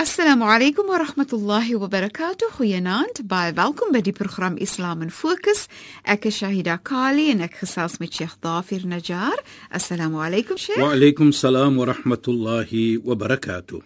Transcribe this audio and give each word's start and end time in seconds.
Assalamu 0.00 0.46
alaykum 0.48 0.86
wa 0.88 0.96
rahmatullahi 0.98 1.74
wa 1.76 1.86
barakatuh. 1.86 2.48
Goeienaand. 2.56 3.20
Baie 3.28 3.52
welkom 3.52 3.92
by 3.92 4.00
die 4.00 4.14
program 4.16 4.54
Islam 4.56 5.02
in 5.04 5.10
Fokus. 5.12 5.66
Ek 6.08 6.24
is 6.24 6.38
Shahida 6.40 6.78
Kali 6.80 7.26
en 7.28 7.42
ek 7.44 7.58
gesels 7.60 7.98
met 8.00 8.08
Sheikh 8.16 8.38
Dafir 8.40 8.86
Najjar. 8.88 9.36
Assalamu 9.68 10.22
alaykum 10.24 10.56
Sheikh. 10.56 10.80
Wa 10.80 10.94
alaykum 10.94 11.34
salaam 11.36 11.76
wa 11.76 11.84
rahmatullahi 11.90 13.02
wa 13.04 13.12
barakatuh. 13.12 13.82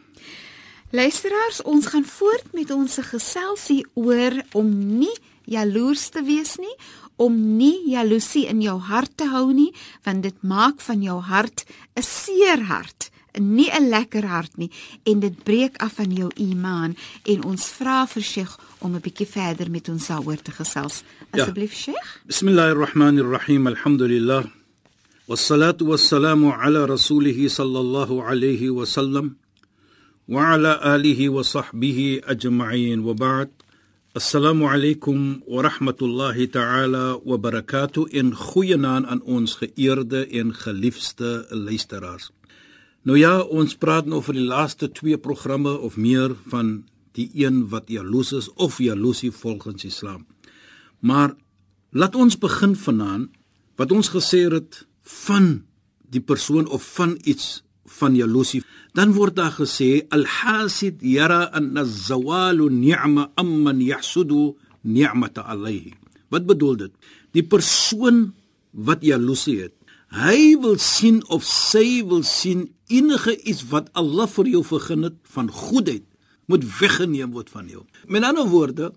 Luisteraars, 0.95 1.65
ons 1.67 1.89
gaan 1.91 2.07
voort 2.07 2.53
met 2.55 2.71
ons 2.71 2.95
geselsie 3.11 3.81
oor 3.99 4.39
om 4.55 4.71
nie 5.01 5.17
jaloers 5.51 6.13
te 6.15 6.23
wees 6.23 6.61
nie, 6.63 6.77
om 7.19 7.35
nie 7.59 7.91
jaloesie 7.91 8.45
in 8.53 8.63
jou 8.63 8.77
hart 8.79 9.17
te 9.19 9.27
hou 9.35 9.49
nie, 9.51 9.73
want 10.07 10.23
dit 10.23 10.39
maak 10.47 10.79
van 10.79 11.03
jou 11.03 11.19
hart 11.19 11.67
'n 11.99 12.07
seer 12.07 12.71
hart 12.71 13.11
nie 13.39 13.71
'n 13.71 13.89
lekker 13.89 14.25
hart 14.25 14.57
nie 14.57 14.71
en 15.03 15.21
dit 15.21 15.45
breek 15.45 15.77
af 15.77 15.93
van 15.93 16.13
jou 16.13 16.31
iman 16.37 16.97
en 17.23 17.45
ons 17.45 17.69
vra 17.69 18.07
vir 18.07 18.23
Sheikh 18.23 18.59
om 18.79 18.95
'n 18.95 19.01
bietjie 19.01 19.27
verder 19.27 19.71
met 19.71 19.89
ons 19.89 20.07
daaroor 20.07 20.43
te 20.43 20.51
gesels. 20.51 21.03
Asseblief 21.31 21.73
ja. 21.73 21.79
Sheikh. 21.79 22.21
Bismillahirrahmanirrahim. 22.27 23.67
Alhamdulillah. 23.67 24.45
Wassalatu 25.27 25.87
wassalamu 25.87 26.53
ala 26.53 26.87
rasulih 26.87 27.49
sallallahu 27.49 28.21
alayhi 28.21 28.69
wa 28.69 28.85
sallam 28.85 29.37
wa 30.29 30.53
ala 30.53 30.81
alihi 30.83 31.29
wa 31.29 31.43
sahbihi 31.43 32.21
ajma'in 32.27 33.01
wa 33.03 33.15
ba'd. 33.15 33.51
Assalamu 34.15 34.69
alaykum 34.69 35.43
wa 35.47 35.63
rahmatullahi 35.63 36.51
ta'ala 36.51 37.19
wa 37.25 37.37
barakatuh 37.37 38.13
in 38.13 38.35
goeie 38.35 38.77
naam 38.77 39.05
aan 39.05 39.23
ons 39.25 39.57
geëerde 39.59 40.29
en 40.29 40.55
geliefde 40.55 41.47
luisteraars. 41.51 42.34
Nou 43.05 43.19
ja, 43.21 43.43
ons 43.53 43.75
praat 43.77 44.07
nou 44.09 44.23
vir 44.25 44.39
die 44.39 44.47
laaste 44.49 44.87
2 44.89 45.19
programme 45.21 45.75
of 45.85 45.99
meer 46.01 46.33
van 46.49 46.87
die 47.13 47.27
een 47.37 47.67
wat 47.69 47.91
jaloes 47.93 48.31
is 48.33 48.47
of 48.57 48.79
jaloesie 48.81 49.29
volgens 49.29 49.85
Islam. 49.85 50.23
Maar 51.05 51.35
laat 51.93 52.15
ons 52.17 52.39
begin 52.41 52.73
vanaand 52.73 53.29
wat 53.77 53.93
ons 53.93 54.09
gesê 54.09 54.47
het 54.49 54.87
van 55.05 55.67
die 56.09 56.23
persoon 56.25 56.65
of 56.65 56.87
van 56.97 57.19
iets 57.29 57.61
van 58.01 58.17
jaloesie. 58.17 58.63
Dan 58.97 59.13
word 59.13 59.37
daar 59.37 59.53
gesê 59.53 60.07
al-hasid 60.09 61.03
yara 61.05 61.51
an 61.53 61.77
az-zawal 61.77 62.71
ni'ma 62.73 63.29
amman 63.37 63.83
yahsudu 63.85 64.55
ni'mata 64.81 65.45
alayhi. 65.45 65.93
Wat 66.33 66.49
bedoel 66.49 66.77
dit? 66.87 66.93
Die 67.37 67.45
persoon 67.45 68.33
wat 68.73 69.05
jaloesie 69.05 69.61
het, 69.61 69.75
hy 70.09 70.57
wil 70.63 70.79
sien 70.81 71.21
of 71.29 71.45
sy 71.45 72.01
wil 72.07 72.25
sien 72.25 72.71
enige 72.89 73.37
iets 73.43 73.65
wat 73.71 73.91
Allah 73.93 74.29
vir 74.29 74.51
jou 74.57 74.65
vergun 74.65 75.09
het 75.09 75.17
van 75.35 75.51
goedheid 75.51 76.05
moet 76.47 76.65
weggeneem 76.81 77.33
word 77.33 77.51
van 77.51 77.69
jou. 77.69 77.85
Met 78.07 78.25
ander 78.25 78.49
woorde, 78.49 78.93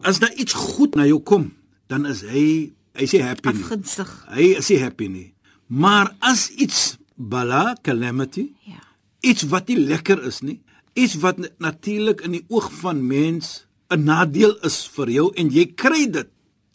as 0.00 0.20
daar 0.22 0.32
iets 0.36 0.56
goed 0.56 0.96
na 0.96 1.06
jou 1.06 1.20
kom, 1.20 1.50
dan 1.90 2.06
is 2.06 2.22
hy 2.26 2.72
hy 2.96 3.04
sê 3.04 3.20
happy. 3.20 3.52
Afgunstig. 3.52 4.08
Hy 4.32 4.54
is 4.56 4.70
hy 4.72 4.78
happy 4.80 5.08
nie. 5.12 5.26
Maar 5.68 6.14
as 6.24 6.48
iets 6.50 6.96
bala 7.16 7.76
calamity, 7.84 8.52
ja. 8.64 8.80
Iets 9.26 9.48
wat 9.50 9.68
nie 9.68 9.78
lekker 9.80 10.20
is 10.28 10.38
nie, 10.44 10.60
iets 10.94 11.16
wat 11.20 11.40
natuurlik 11.58 12.20
in 12.24 12.36
die 12.36 12.44
oog 12.48 12.68
van 12.80 13.00
mens 13.06 13.66
'n 13.90 14.04
nadeel 14.04 14.54
is 14.62 14.86
vir 14.96 15.10
jou 15.10 15.32
en 15.34 15.50
jy 15.50 15.66
kry 15.74 16.06
dit. 16.10 16.28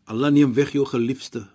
Allah 0.06 0.32
neem 0.32 0.54
weg 0.54 0.74
jou 0.74 0.86
geliefde 0.86 1.48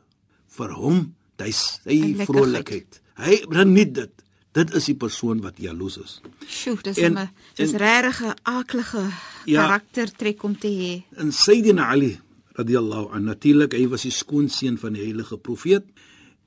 vir 0.56 0.72
hom, 0.72 1.14
hy 1.38 1.50
sy 1.52 2.14
vrolikheid. 2.24 3.00
Hy 3.16 3.36
geniet 3.48 3.94
dit. 3.94 4.12
Dit 4.56 4.72
is 4.78 4.86
die 4.88 4.96
persoon 4.96 5.42
wat 5.44 5.58
jaloes 5.60 5.98
is. 6.00 6.12
Sjoe, 6.48 6.78
dis 6.82 6.96
'n 6.96 7.28
dis 7.54 7.72
regtig 7.72 8.22
'n 8.24 8.36
aaklige 8.42 9.02
ja, 9.44 9.62
karaktertrek 9.62 10.42
om 10.42 10.58
te 10.58 10.68
hê. 10.68 10.92
En 11.20 11.32
Sayyidina 11.32 11.88
Ali 11.88 12.18
radhiyallahu 12.56 13.12
anhu, 13.12 13.26
natuurlik, 13.26 13.72
hy 13.72 13.88
was 13.88 14.02
die 14.02 14.10
skoonseun 14.10 14.78
van 14.78 14.92
die 14.92 15.02
heilige 15.02 15.36
profeet 15.36 15.84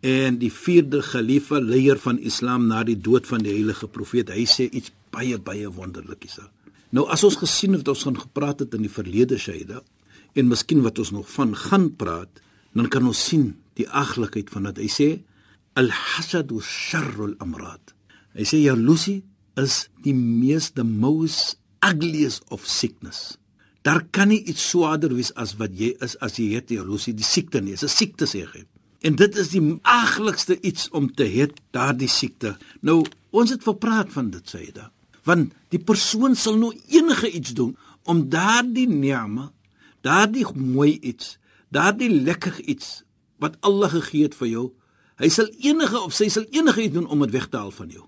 en 0.01 0.39
die 0.39 0.51
vierde 0.51 1.01
khalifa 1.01 1.59
leier 1.59 1.99
van 1.99 2.17
Islam 2.19 2.67
na 2.67 2.83
die 2.83 2.97
dood 2.97 3.27
van 3.27 3.43
die 3.43 3.53
heilige 3.53 3.87
profeet. 3.87 4.29
Hy 4.29 4.45
sê 4.45 4.69
iets 4.71 4.91
baie 5.11 5.37
baie 5.37 5.69
wonderlikies. 5.69 6.39
Nou 6.89 7.05
as 7.09 7.23
ons 7.23 7.35
gesien 7.35 7.73
het 7.73 7.87
ons 7.87 8.03
gaan 8.03 8.17
gepraat 8.17 8.59
het 8.59 8.73
in 8.73 8.81
die 8.81 8.93
verlede 8.93 9.37
Shaida 9.37 9.83
en 10.33 10.47
miskien 10.47 10.81
wat 10.81 10.99
ons 10.99 11.11
nog 11.11 11.29
van 11.29 11.55
gaan 11.55 11.95
praat, 11.95 12.41
dan 12.73 12.87
kan 12.87 13.05
ons 13.05 13.25
sien 13.29 13.55
die 13.73 13.89
aglikheid 13.89 14.49
van 14.49 14.63
dit. 14.63 14.77
Hy 14.77 14.89
sê 14.89 15.09
al-hasad 15.73 16.49
sharrul 16.61 17.35
amrad. 17.37 17.98
Hy 18.39 18.45
sê 18.47 18.61
jaloesie 18.63 19.19
is 19.59 19.89
die 20.05 20.15
meeste 20.15 20.85
most 20.87 21.57
ugliest 21.83 22.45
of 22.55 22.63
sickness. 22.63 23.35
Daar 23.83 24.05
kan 24.15 24.29
nie 24.31 24.39
iets 24.47 24.63
swaarder 24.71 25.11
wees 25.11 25.33
as 25.35 25.57
wat 25.59 25.73
jy 25.75 25.89
is 26.05 26.15
as 26.23 26.37
jy 26.39 26.53
het 26.55 26.71
jaloesie, 26.71 27.11
die 27.19 27.27
siekte 27.27 27.59
nie, 27.59 27.73
is 27.75 27.83
'n 27.83 27.91
siekte 27.91 28.25
sê 28.25 28.45
hy. 28.47 28.63
En 29.03 29.15
dit 29.15 29.35
is 29.35 29.49
die 29.49 29.79
aglikste 29.83 30.55
iets 30.61 30.87
om 30.91 31.11
te 31.11 31.23
hê, 31.23 31.49
daardie 31.71 32.07
siekte. 32.07 32.55
Nou, 32.81 33.03
ons 33.31 33.49
het 33.49 33.63
verpraat 33.63 34.11
van 34.11 34.29
dit 34.29 34.45
sê 34.47 34.59
hy 34.65 34.71
da. 34.71 34.91
Want 35.23 35.53
die 35.69 35.83
persoon 35.83 36.35
sal 36.35 36.55
nou 36.57 36.71
enige 36.87 37.31
iets 37.31 37.53
doen 37.53 37.75
om 38.03 38.29
daardie 38.29 38.87
niame, 38.87 39.51
daardie 40.01 40.45
mooi 40.55 40.97
iets, 41.01 41.37
daardie 41.71 42.09
lekker 42.09 42.61
iets 42.61 43.03
wat 43.39 43.57
Allah 43.59 43.91
gegee 43.91 44.23
het 44.23 44.35
vir 44.35 44.47
jou, 44.47 44.71
hy 45.17 45.27
sal 45.27 45.47
enige 45.59 45.99
of 45.99 46.13
sy 46.13 46.29
sal 46.29 46.45
enige 46.51 46.81
iets 46.83 46.93
doen 46.93 47.07
om 47.07 47.19
dit 47.19 47.31
weg 47.31 47.49
te 47.49 47.57
haal 47.57 47.71
van 47.71 47.89
jou. 47.89 48.07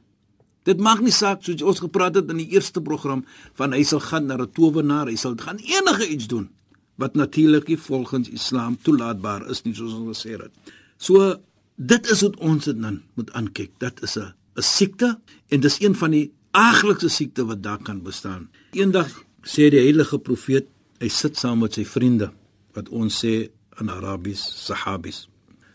Dit 0.63 0.79
maak 0.79 0.99
nie 1.01 1.13
saak 1.13 1.41
soos 1.43 1.61
ons 1.65 1.79
gepraat 1.81 2.15
het 2.19 2.29
in 2.29 2.37
die 2.37 2.51
eerste 2.53 2.81
program 2.85 3.23
van 3.57 3.73
hy 3.73 3.81
sal 3.83 3.99
gaan 3.99 4.27
na 4.27 4.37
'n 4.37 4.51
towenaar, 4.51 5.07
hy 5.07 5.15
sal 5.15 5.35
gaan 5.35 5.57
enige 5.57 6.07
iets 6.07 6.27
doen 6.27 6.49
wat 7.01 7.15
natuurlik 7.15 7.79
volgens 7.79 8.29
Islam 8.29 8.77
toelaatbaar 8.81 9.49
is 9.49 9.63
nie 9.63 9.73
soos 9.73 9.93
ons 9.93 10.17
gesê 10.17 10.37
het. 10.37 10.51
So 10.97 11.37
dit 11.75 12.11
is 12.13 12.21
wat 12.21 12.35
ons 12.37 12.65
dit 12.65 12.77
dan 12.81 13.01
moet 13.17 13.31
aankyk. 13.33 13.71
Dit 13.79 14.01
is 14.01 14.17
'n 14.17 14.33
'n 14.57 14.61
siekte 14.61 15.19
en 15.49 15.59
dis 15.59 15.81
een 15.81 15.95
van 15.95 16.11
die 16.11 16.31
aaglikste 16.51 17.09
siekte 17.09 17.45
wat 17.45 17.63
daar 17.63 17.81
kan 17.81 18.03
bestaan. 18.03 18.49
Eendag 18.71 19.09
sê 19.43 19.69
die 19.69 19.79
heilige 19.79 20.19
profeet, 20.19 20.67
hy 20.99 21.07
sit 21.07 21.37
saam 21.37 21.59
met 21.59 21.73
sy 21.73 21.85
vriende 21.85 22.31
wat 22.73 22.89
ons 22.89 23.25
sê 23.25 23.49
in 23.79 23.89
Arabies 23.89 24.65
sahabis. 24.65 25.27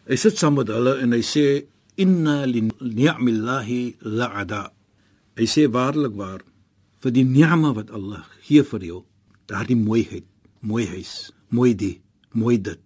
Hy 0.06 0.16
sit 0.16 0.38
saam 0.38 0.54
met 0.54 0.68
hulle 0.68 0.98
en 0.98 1.12
hy 1.12 1.22
sê 1.22 1.66
inna 1.96 2.44
li 2.44 2.68
ni'millahi 2.80 3.96
la'ada 4.00 4.75
Hy 5.36 5.44
sê 5.44 5.66
waarlik 5.68 6.16
waar 6.16 6.42
vir 7.04 7.12
die 7.12 7.24
ni'ma 7.24 7.74
wat 7.76 7.90
Allah 7.90 8.24
gee 8.48 8.64
vir 8.64 8.82
jou, 8.84 9.04
daardie 9.46 9.76
mooiheid, 9.76 10.26
mooi 10.60 10.86
huis, 10.88 11.30
mooi 11.52 11.74
die, 11.76 12.00
mooi 12.32 12.56
dit 12.58 12.80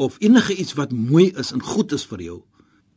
of 0.00 0.16
enige 0.18 0.54
iets 0.56 0.72
wat 0.72 0.92
mooi 0.92 1.28
is 1.36 1.52
en 1.52 1.62
goed 1.62 1.92
is 1.92 2.06
vir 2.08 2.22
jou. 2.24 2.38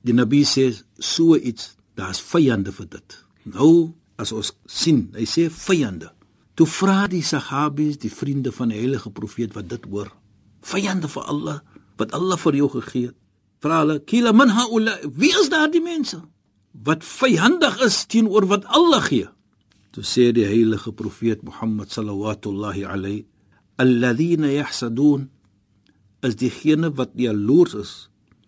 Die 0.08 0.16
Nabi 0.16 0.44
sê 0.48 0.70
so 1.00 1.36
iets, 1.36 1.74
daar's 2.00 2.22
vyande 2.24 2.72
vir 2.72 2.88
dit. 2.96 3.18
Nou 3.44 3.94
as 4.20 4.32
ons 4.32 4.54
sien, 4.70 5.10
hy 5.18 5.26
sê 5.28 5.50
vyande. 5.52 6.12
Toe 6.56 6.68
vra 6.70 7.08
die 7.12 7.24
Sahabies, 7.26 7.98
die 8.00 8.12
vriende 8.14 8.54
van 8.56 8.72
die 8.72 8.80
heilige 8.80 9.12
profeet 9.12 9.56
wat 9.58 9.68
dit 9.72 9.88
hoor. 9.90 10.12
Vyande 10.64 11.10
vir 11.12 11.28
Allah 11.28 11.60
wat 12.00 12.14
Allah 12.16 12.40
vir 12.40 12.56
jou 12.62 12.70
gegee 12.78 13.10
het. 13.12 13.18
Vra 13.64 13.80
hulle, 13.80 14.00
"Kila 14.00 14.32
man 14.32 14.50
haula, 14.50 14.98
wie 15.04 15.32
is 15.40 15.50
daardie 15.50 15.82
mense?" 15.82 16.22
Wat 16.74 17.06
vyandig 17.06 17.78
is 17.86 18.06
teenoor 18.06 18.48
wat 18.50 18.66
Allah 18.66 19.04
gee. 19.06 19.30
Toe 19.94 20.04
sê 20.04 20.32
die 20.34 20.46
heilige 20.46 20.92
profeet 20.92 21.44
Mohammed 21.46 21.94
sallallahu 21.94 22.86
alayhi 22.90 23.26
alladhina 23.78 24.50
yahsadun 24.50 25.30
as 26.22 26.36
diegene 26.36 26.90
wat 26.98 27.14
jaloers 27.16 27.74
is 27.74 27.92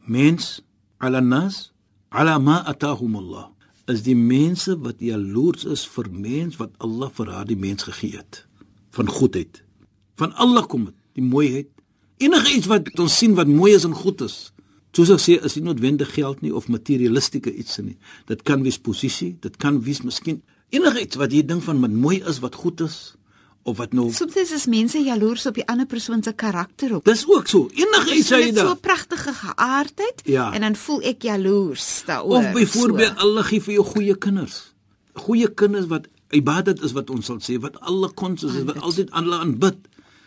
mens 0.05 0.61
ala 0.97 1.21
nas 1.21 1.71
ala 2.09 2.39
ma 2.39 2.63
atahum 2.65 3.15
Allah 3.21 3.49
is 3.87 4.01
die 4.05 4.17
mense 4.17 4.73
wat 4.81 5.01
jaloers 5.01 5.65
is 5.65 5.85
vir 5.85 6.09
mens 6.09 6.57
wat 6.57 6.73
Allah 6.79 7.09
vir 7.13 7.29
haar 7.33 7.45
die 7.45 7.59
mens 7.59 7.85
gegee 7.85 8.17
het 8.17 8.45
van 8.95 9.09
goedheid. 9.11 9.61
Van 10.15 10.31
Allah 10.39 10.63
kom 10.71 10.85
dit, 10.87 10.95
die 11.19 11.23
mooiheid. 11.25 11.67
Enige 12.23 12.53
iets 12.55 12.69
wat 12.71 12.87
ons 12.95 13.17
sien 13.17 13.35
wat 13.35 13.49
mooi 13.51 13.73
is 13.75 13.83
en 13.83 13.93
goed 13.93 14.21
is. 14.23 14.53
Soos 14.95 15.09
ek 15.11 15.19
sê, 15.19 15.33
is 15.43 15.55
nie 15.57 15.63
noodwendig 15.65 16.13
geld 16.15 16.41
nie 16.41 16.53
of 16.55 16.69
materialistiese 16.71 17.51
iets 17.53 17.77
nie. 17.83 17.97
Dit 18.27 18.43
kan 18.47 18.63
wees 18.63 18.77
posisie, 18.79 19.33
dit 19.43 19.57
kan 19.59 19.81
wees 19.83 20.01
miskien 20.07 20.41
enige 20.75 21.01
iets 21.01 21.19
wat 21.19 21.31
jy 21.35 21.43
dink 21.45 21.63
van 21.63 21.81
wat 21.83 21.91
mooi 21.93 22.21
is, 22.23 22.39
wat 22.43 22.55
goed 22.55 22.81
is 22.85 23.15
of 23.65 23.77
wat 23.79 23.93
nou 23.97 24.11
Soms 24.13 24.35
is 24.37 24.65
mense 24.69 24.99
jaloers 25.01 25.45
op 25.49 25.55
die 25.57 25.65
ander 25.71 25.87
persoon 25.89 26.21
se 26.23 26.31
karakter 26.33 26.95
op. 26.95 27.05
Dis 27.05 27.25
ook 27.27 27.47
so. 27.49 27.67
Enige 27.73 28.13
iets 28.15 28.29
Jy 28.29 28.35
sê 28.35 28.39
jy 28.39 28.49
het 28.51 28.57
so 28.57 28.63
dan. 28.67 28.75
'n 28.77 28.79
pragtige 28.79 29.33
geaardheid 29.33 30.21
Ja. 30.25 30.53
en 30.53 30.61
dan 30.61 30.75
voel 30.75 31.01
ek 31.01 31.21
jaloers 31.21 32.03
daaroor. 32.05 32.37
Of 32.37 32.51
byvoorbeeld 32.53 33.19
so. 33.19 33.25
Allah 33.27 33.43
gee 33.43 33.61
vir 33.61 33.73
jou 33.73 33.85
goeie 33.85 34.15
kinders. 34.17 34.73
Goeie 35.13 35.53
kinders 35.53 35.87
wat 35.87 36.07
ibadat 36.31 36.83
is 36.83 36.91
wat 36.91 37.09
ons 37.09 37.25
sal 37.25 37.37
sê, 37.39 37.59
wat 37.59 37.79
Allah 37.81 38.09
konsens 38.13 38.53
is, 38.55 38.63
wat 38.63 38.79
altyd 38.79 39.11
Allah 39.11 39.39
aanbid. 39.39 39.75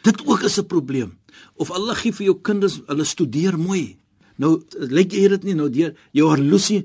Dit 0.03 0.27
ook 0.27 0.43
is 0.43 0.59
'n 0.59 0.67
probleem. 0.67 1.19
Of 1.57 1.71
Allah 1.71 1.95
gee 1.95 2.13
vir 2.13 2.25
jou 2.27 2.39
kinders, 2.43 2.81
hulle 2.87 3.05
studeer 3.05 3.59
mooi. 3.59 3.99
Nou 4.39 4.59
lyk 4.79 5.13
jy 5.13 5.29
dit 5.35 5.49
nie 5.51 5.57
nou 5.59 5.69
deur 5.73 5.95
jou 6.17 6.29
horlosie 6.31 6.85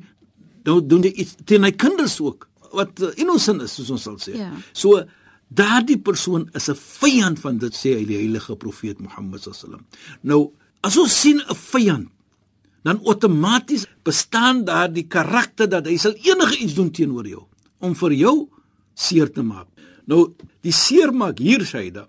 nou 0.66 0.80
doen 0.82 1.04
jy 1.06 1.12
iets 1.24 1.36
teen 1.46 1.66
hy 1.68 1.74
kinders 1.76 2.20
ook 2.24 2.48
wat 2.74 3.02
uh, 3.04 3.12
innocent 3.22 3.62
is 3.66 3.76
soos 3.78 3.92
ons 3.94 4.08
sal 4.08 4.18
sê. 4.22 4.34
Ja. 4.40 4.50
So 4.74 5.04
daardie 5.54 6.00
persoon 6.02 6.50
is 6.58 6.70
'n 6.70 6.76
vyand 6.76 7.40
van 7.40 7.58
dit 7.58 7.74
sê 7.74 7.98
hy 8.00 8.06
die 8.06 8.18
heilige 8.18 8.56
profeet 8.56 9.00
Mohammed 9.00 9.42
sallam. 9.42 9.86
Nou 10.24 10.52
as 10.82 10.98
ons 10.98 11.14
sien 11.14 11.40
'n 11.40 11.56
vyand 11.56 12.10
dan 12.84 13.00
outomaties 13.06 13.86
bestaan 14.04 14.66
daar 14.66 14.92
die 14.92 15.08
karakter 15.08 15.70
dat 15.70 15.86
hy 15.88 15.98
sal 15.98 16.14
enige 16.14 16.58
iets 16.58 16.74
doen 16.74 16.92
teenoor 16.92 17.28
jou 17.28 17.46
om 17.80 17.96
vir 17.96 18.14
jou 18.14 18.50
seer 18.94 19.32
te 19.32 19.44
maak. 19.44 19.68
Nou 20.06 20.34
die 20.62 20.72
seermaak 20.72 21.40
hier 21.40 21.64
Shaida 21.66 22.08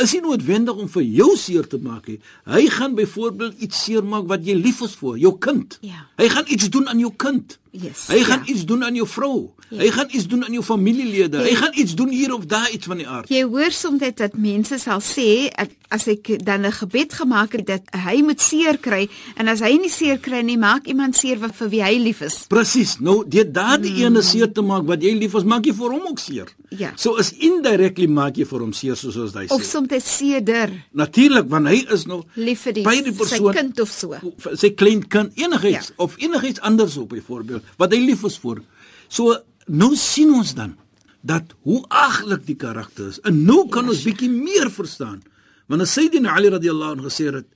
is 0.00 0.12
nie 0.14 0.22
noodwendig 0.24 0.78
om 0.78 0.88
vir 0.88 1.02
jou 1.02 1.32
seer 1.36 1.66
te 1.68 1.78
maak 1.82 2.06
nie. 2.08 2.18
Hy 2.48 2.66
gaan 2.72 2.94
byvoorbeeld 2.98 3.60
iets 3.64 3.84
seermaak 3.84 4.28
wat 4.30 4.46
jy 4.46 4.56
lief 4.58 4.80
is 4.84 4.94
vir, 5.00 5.18
jou 5.20 5.34
kind. 5.38 5.78
Ja. 5.84 6.06
Hy 6.20 6.28
gaan 6.32 6.48
iets 6.48 6.70
doen 6.72 6.88
aan 6.88 7.02
jou 7.02 7.12
kind. 7.16 7.58
Yes, 7.72 8.06
Hy 8.12 8.20
gaan 8.28 8.42
ja. 8.44 8.52
iets 8.52 8.64
doen 8.68 8.84
aan 8.84 8.94
jou 8.94 9.06
vrou. 9.08 9.50
Ja. 9.72 9.78
Hy 9.78 9.90
gaan 9.90 10.08
iets 10.12 10.26
doen 10.28 10.44
aan 10.44 10.52
jou 10.52 10.64
familielede. 10.64 11.38
Ja. 11.38 11.44
Hy 11.44 11.54
gaan 11.56 11.72
iets 11.74 11.94
doen 11.96 12.10
hier 12.12 12.34
of 12.34 12.44
daar 12.44 12.70
iets 12.70 12.86
van 12.86 13.00
die 13.00 13.08
aard. 13.08 13.30
Jy 13.32 13.42
hoor 13.48 13.72
soms 13.72 14.02
dit 14.02 14.16
dat 14.16 14.36
mense 14.36 14.76
sal 14.78 15.00
sê 15.00 15.48
as 15.92 16.06
ek 16.08 16.44
dan 16.44 16.66
'n 16.66 16.72
gebed 16.72 17.12
gemaak 17.12 17.52
het 17.52 17.66
dat 17.66 17.82
hy 18.04 18.20
moet 18.22 18.40
seer 18.40 18.76
kry 18.78 19.08
en 19.36 19.48
as 19.48 19.60
hy 19.60 19.72
nie 19.80 19.88
seer 19.88 20.18
kry 20.18 20.40
nie, 20.40 20.58
maak 20.58 20.86
iemand 20.86 21.16
seer 21.16 21.38
wat 21.38 21.54
vir 21.56 21.68
wie 21.68 21.82
hy 21.82 21.96
lief 21.98 22.20
is. 22.20 22.44
Presies. 22.48 22.96
Nou 23.00 23.24
deur 23.28 23.52
daardie 23.52 23.92
mm. 23.92 24.04
ene 24.04 24.22
seer 24.22 24.52
te 24.52 24.62
maak 24.62 24.84
wat 24.86 25.02
jy 25.02 25.14
lief 25.16 25.34
is, 25.34 25.44
maak 25.44 25.64
jy 25.64 25.72
vir 25.72 25.90
hom 25.90 26.06
ook 26.06 26.18
seer. 26.18 26.48
Ja. 26.68 26.92
So 26.96 27.16
is 27.16 27.32
indirectly 27.32 28.06
maak 28.06 28.36
jy 28.36 28.44
vir 28.44 28.60
hom 28.60 28.72
seer 28.72 28.96
soos 28.96 29.16
ons 29.16 29.32
hy 29.34 29.46
sê. 29.46 29.52
Of 29.52 29.64
soms 29.64 29.88
seerder 30.04 30.70
Natuurlik 30.92 31.48
want 31.48 31.68
hy 31.68 31.86
is 31.92 32.06
nou 32.06 32.22
lief 32.34 32.60
vir 32.66 32.72
die, 32.72 32.84
by 32.84 32.96
die 33.00 33.12
sy 33.12 33.18
persoon 33.18 33.54
kind 33.54 33.80
of 33.80 33.90
so. 33.90 34.14
sy 34.54 34.70
klein 34.70 35.08
kind 35.08 35.32
enigiets 35.36 35.92
Ja. 35.92 35.94
of 35.96 36.16
enigiets 36.18 36.60
anders 36.60 36.96
op 36.96 37.08
byvoorbeeld 37.08 37.61
wat 37.78 37.92
hy 37.92 38.00
lief 38.00 38.24
is 38.24 38.38
vir. 38.38 38.62
So 39.08 39.36
nou 39.66 39.94
sien 39.96 40.32
ons 40.34 40.54
dan 40.54 40.76
dat 41.22 41.54
hoe 41.62 41.84
aglik 41.88 42.46
die 42.46 42.58
karakter 42.58 43.08
is. 43.12 43.20
En 43.22 43.44
nou 43.46 43.68
kan 43.70 43.88
ons 43.88 44.02
bietjie 44.06 44.30
meer 44.30 44.70
verstaan. 44.70 45.20
Want 45.70 45.84
as 45.84 45.94
Sayyidina 45.94 46.34
Ali 46.34 46.50
radhiyallahu 46.50 46.98
anhu 46.98 47.08
gesê 47.08 47.30
het 47.30 47.46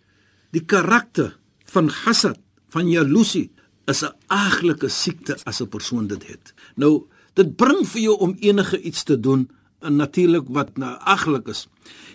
die 0.54 0.62
karakter 0.62 1.34
van 1.72 1.90
hasad, 2.04 2.38
van 2.70 2.88
jaloesie 2.88 3.50
is 3.86 4.02
'n 4.02 4.14
aglike 4.28 4.88
siekte 4.88 5.36
as 5.44 5.60
'n 5.60 5.68
persoon 5.68 6.06
dit 6.06 6.26
het. 6.26 6.54
Nou 6.76 7.06
dit 7.34 7.56
bring 7.56 7.86
vir 7.86 8.02
jou 8.02 8.16
om 8.18 8.36
enige 8.40 8.80
iets 8.80 9.02
te 9.02 9.20
doen 9.20 9.50
en 9.80 9.96
natuurlik 9.96 10.46
wat 10.48 10.76
nou 10.76 10.96
aglik 11.00 11.48
is. 11.48 11.68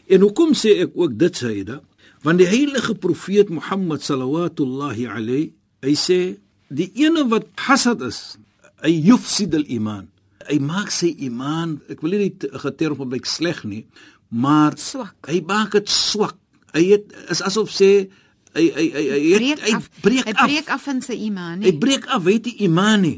En 0.08 0.22
hoekom 0.22 0.54
sê 0.54 0.82
ek 0.82 0.92
ook 0.96 1.18
dit 1.18 1.38
Sayyida? 1.38 1.82
Want 2.22 2.38
die 2.38 2.48
heilige 2.48 2.96
profeet 2.96 3.50
Mohammed 3.50 4.02
sallallahu 4.02 5.08
alayhi 5.08 5.54
hy 5.82 5.96
sê 5.96 6.38
die 6.72 6.90
ene 7.04 7.26
wat 7.32 7.48
hasad 7.68 8.02
is, 8.08 8.38
hy 8.84 8.94
yufsid 9.10 9.54
al-iman. 9.58 10.08
Hy 10.50 10.58
maak 10.64 10.90
sy 10.94 11.12
iman, 11.28 11.78
ek 11.92 12.02
wil 12.02 12.16
nie 12.18 12.32
geterm 12.64 12.98
gebruik 12.98 13.28
sleg 13.30 13.62
nie, 13.68 13.84
maar 14.32 14.78
Swak. 14.80 15.16
Hy 15.28 15.42
maak 15.48 15.76
dit 15.76 15.90
swak. 15.92 16.38
Hy 16.74 16.86
het 16.94 17.12
is 17.30 17.42
asof 17.44 17.70
sê 17.76 18.08
hy 18.56 18.66
hy 18.76 18.86
hy 18.96 19.04
hy, 19.12 19.20
Breek 19.38 19.60
het, 19.60 19.62
hy 19.68 19.74
af. 19.76 19.90
breek 20.02 20.26
hy 20.26 20.34
af. 20.36 20.48
breek 20.48 20.70
af 20.78 20.88
in 20.92 21.02
sy 21.04 21.18
iman, 21.28 21.62
Hy 21.62 21.72
nie? 21.72 21.78
breek 21.84 22.08
af, 22.08 22.24
weet 22.24 22.44
die 22.48 22.56
iman 22.68 23.02
nie. 23.04 23.18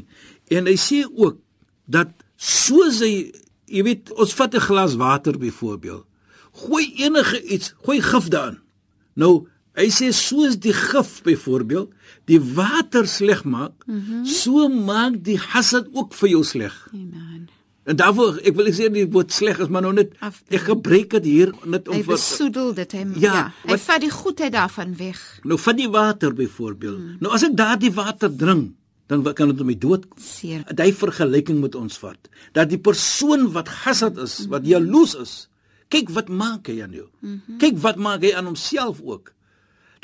En 0.50 0.66
hy 0.66 0.74
sê 0.78 1.04
ook 1.06 1.38
dat 1.86 2.10
soos 2.36 3.00
hy, 3.00 3.30
jy 3.70 3.82
weet, 3.86 4.10
ons 4.18 4.34
vat 4.34 4.54
'n 4.54 4.60
glas 4.60 4.94
water 5.00 5.38
byvoorbeeld. 5.38 6.04
Gooi 6.54 6.92
enige 7.02 7.42
iets, 7.46 7.74
gooi 7.86 8.00
gif 8.00 8.28
daarin. 8.28 8.58
Nou, 9.14 9.46
hy 9.74 9.88
sê 9.90 10.10
soos 10.14 10.58
die 10.62 10.74
gif 10.74 11.22
byvoorbeeld 11.26 11.90
die 12.30 12.40
water 12.40 13.06
sleg 13.10 13.44
maak, 13.44 13.84
mm. 13.86 14.00
-hmm. 14.00 14.24
so 14.26 14.68
maak 14.68 15.22
die 15.24 15.38
hasad 15.38 15.88
ook 15.92 16.14
vir 16.14 16.28
jou 16.28 16.44
sleg. 16.44 16.88
Iman. 16.92 17.48
En 17.84 17.96
daarvoor 17.96 18.38
ek 18.48 18.54
wil 18.56 18.70
sê 18.72 18.88
die 18.92 19.04
woord 19.12 19.32
sleg 19.32 19.58
is, 19.60 19.68
maar 19.68 19.82
nou 19.84 19.92
net 19.92 20.14
ek 20.48 20.70
gebruik 20.70 21.10
dit 21.18 21.24
hier 21.24 21.52
net 21.68 21.88
om 21.88 21.94
Hy 21.98 22.04
besoedel 22.06 22.72
dit 22.74 22.92
hy 22.92 23.02
Ja, 23.20 23.34
ja, 23.34 23.44
hy 23.64 23.70
wat- 23.74 23.80
vat 23.80 24.00
die 24.00 24.10
goedheid 24.10 24.52
daarvan 24.52 24.96
weg. 24.96 25.20
nou 25.44 25.58
van 25.58 25.76
die 25.76 25.88
water 25.88 26.32
byvoorbeeld. 26.34 26.98
Mm. 26.98 27.16
Nou 27.20 27.32
as 27.32 27.42
ek 27.42 27.56
daardie 27.56 27.92
water 27.92 28.36
drink, 28.36 28.72
dan 29.06 29.22
kan 29.34 29.48
dit 29.48 29.60
om 29.60 29.66
my 29.66 29.76
dood 29.78 30.08
kom. 30.08 30.18
Seer. 30.22 30.64
Daai 30.74 30.92
vergelyking 30.92 31.60
moet 31.60 31.74
ons 31.74 31.98
vat. 31.98 32.28
Dat 32.52 32.70
die 32.70 32.78
persoon 32.78 33.52
wat 33.52 33.68
hasad 33.68 34.16
is, 34.18 34.46
wat 34.48 34.64
jaloes 34.66 35.14
is, 35.14 35.48
kyk 35.92 36.08
wat 36.16 36.28
maak 36.28 36.66
hy 36.66 36.80
aan 36.82 36.92
jou. 36.92 37.08
Mm 37.20 37.40
-hmm. 37.46 37.58
Kyk 37.58 37.78
wat 37.84 37.96
maak 37.96 38.22
hy 38.22 38.32
aan 38.32 38.46
homself 38.48 39.00
ook. 39.04 39.34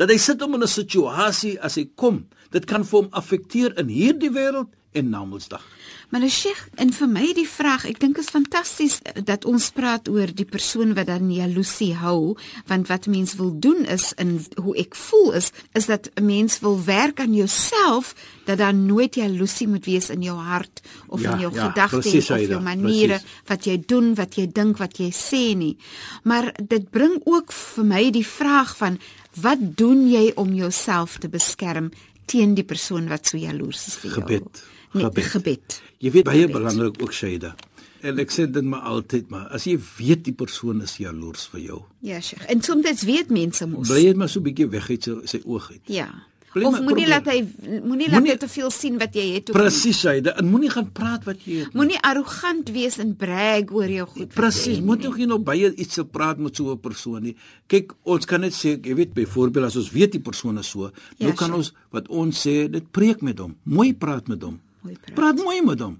Dat 0.01 0.09
hy 0.09 0.17
sit 0.17 0.41
om 0.43 0.55
in 0.57 0.63
'n 0.65 0.69
situasie 0.69 1.59
as 1.61 1.77
hy 1.77 1.91
kom, 1.95 2.25
dit 2.51 2.65
kan 2.65 2.85
vir 2.85 3.01
hom 3.03 3.09
affekteer 3.13 3.79
in 3.79 3.89
hierdie 3.89 4.33
wêreld 4.33 4.73
en 4.93 5.11
na 5.11 5.25
Mondsdag. 5.25 5.63
Maar 6.11 6.21
die 6.21 6.31
Sheikh, 6.31 6.65
en 6.75 6.91
vir 6.93 7.09
my 7.09 7.29
die 7.39 7.47
vraag, 7.47 7.85
ek 7.87 8.01
dink 8.03 8.19
is 8.19 8.33
fantasties 8.35 8.97
dat 9.25 9.45
ons 9.47 9.69
praat 9.71 10.09
oor 10.11 10.27
die 10.35 10.45
persoon 10.49 10.95
wat 10.97 11.07
dan 11.07 11.31
jaloesie 11.31 11.93
hou, 11.95 12.35
want 12.67 12.89
wat 12.91 13.07
mens 13.07 13.37
wil 13.39 13.53
doen 13.55 13.85
is 13.87 14.11
in 14.19 14.41
hoe 14.59 14.75
ek 14.83 14.97
voel 14.99 15.33
is, 15.39 15.53
is 15.79 15.87
dat 15.87 16.11
'n 16.17 16.27
mens 16.27 16.59
wil 16.61 16.85
werk 16.85 17.21
aan 17.21 17.35
jouself 17.35 18.15
dat 18.45 18.59
daar 18.59 18.75
nooit 18.75 19.15
jaloesie 19.15 19.69
moet 19.69 19.85
wees 19.85 20.11
in 20.11 20.23
jou 20.23 20.37
hart 20.37 20.83
of 21.07 21.21
Ja, 21.23 21.33
in 21.33 21.39
jou 21.41 21.55
ja, 21.55 21.69
gedagtes 21.69 22.31
of 22.31 22.39
jou 22.41 22.61
maniere 22.61 23.21
presies. 23.23 23.47
wat 23.47 23.65
jy 23.65 23.83
doen, 23.87 24.15
wat 24.15 24.35
jy 24.35 24.47
dink, 24.53 24.79
wat 24.79 24.99
jy 24.99 25.11
sê 25.13 25.57
nie. 25.57 25.77
Maar 26.25 26.55
dit 26.69 26.91
bring 26.91 27.21
ook 27.25 27.53
vir 27.53 27.85
my 27.85 28.11
die 28.11 28.27
vraag 28.27 28.77
van 28.77 28.99
wat 29.35 29.59
doen 29.77 30.09
jy 30.11 30.33
om 30.37 30.53
jouself 30.55 31.19
te 31.19 31.29
beskerm 31.29 31.91
teen 32.27 32.55
die 32.55 32.65
persoon 32.65 33.09
wat 33.09 33.27
so 33.27 33.37
jaloers 33.39 33.87
is 33.87 33.97
vir 33.97 34.11
jou? 34.11 34.21
Gebed. 34.21 34.63
Nee, 34.93 35.05
Gebed. 35.05 35.25
gebed. 35.25 35.83
Jy 35.99 36.11
weet 36.11 36.25
baie 36.25 36.41
Gebed. 36.47 36.53
belangrik 36.57 37.03
ook 37.03 37.13
Shaida. 37.13 37.55
En 38.03 38.19
ek 38.19 38.31
sê 38.33 38.51
dit 38.51 38.65
maar 38.65 38.81
altyd 38.81 39.29
maar 39.31 39.49
as 39.53 39.65
jy 39.65 39.79
weet 39.99 40.25
die 40.25 40.33
persoon 40.33 40.81
is 40.83 40.97
jaloers 40.97 41.47
vir 41.53 41.61
jou, 41.61 41.83
Ja, 42.01 42.21
Sheikh. 42.21 42.45
En 42.49 42.63
soms 42.63 43.03
weet 43.05 43.31
mense 43.31 43.67
mos. 43.67 43.89
bly 43.89 44.05
jy 44.07 44.15
maar 44.15 44.29
so 44.29 44.41
'n 44.41 44.43
bietjie 44.45 44.69
weg 44.71 44.91
uit 44.91 45.03
sy, 45.05 45.13
sy 45.25 45.41
oog 45.45 45.71
uit. 45.71 45.81
Ja. 45.85 46.09
Bly 46.53 46.65
Of 46.67 46.81
moenie 46.83 47.07
laat 47.07 47.27
hy 47.31 47.45
moenie 47.85 48.09
laat 48.11 48.19
Moenie- 48.21 48.33
hy 48.33 48.37
te 48.43 48.49
veel 48.49 48.71
sien 48.71 48.99
wat 48.99 49.15
jy 49.15 49.35
het. 49.35 49.53
Presies 49.55 50.01
Shaida, 50.01 50.33
en 50.37 50.49
moenie 50.51 50.71
gaan 50.71 50.91
praat 50.93 51.25
wat 51.25 51.37
jy 51.45 51.61
het. 51.61 51.69
nie. 51.75 51.77
Moenie 51.79 52.01
arrogant 52.03 52.69
wees 52.75 52.99
en 52.99 53.15
brag 53.17 53.71
oor 53.71 53.87
jou 53.89 54.07
goed. 54.09 54.29
Presies, 54.35 54.81
moet 54.81 55.07
ook 55.07 55.17
nie 55.17 55.27
nog 55.27 55.43
baie 55.45 55.75
iets 55.77 55.95
se 55.95 56.05
praat 56.05 56.39
met 56.39 56.57
so 56.57 56.73
'n 56.73 56.79
persoon 56.81 57.23
nie. 57.23 57.37
Kyk, 57.69 57.93
ons 58.03 58.25
kan 58.27 58.41
net 58.41 58.53
sê, 58.53 58.81
jy 58.85 58.95
weet 58.95 59.15
byvoorbeeld 59.15 59.65
as 59.67 59.77
ons 59.77 59.91
weet 59.93 60.13
die 60.13 60.21
persoon 60.21 60.59
is 60.59 60.67
so, 60.69 60.91
Ja, 61.19 61.27
nou 61.27 61.35
kan 61.35 61.47
sure. 61.49 61.57
ons 61.59 61.73
wat 61.93 62.09
ons 62.09 62.47
sê, 62.47 62.69
dit 62.71 62.91
preek 62.91 63.23
met 63.23 63.39
hom, 63.39 63.57
mooi 63.65 63.95
praat 63.95 64.27
met 64.29 64.43
hom. 64.43 64.61
Mooi 64.83 64.97
praat. 65.01 65.15
Praat 65.15 65.45
mooi 65.45 65.63
met 65.63 65.81
hom. 65.81 65.99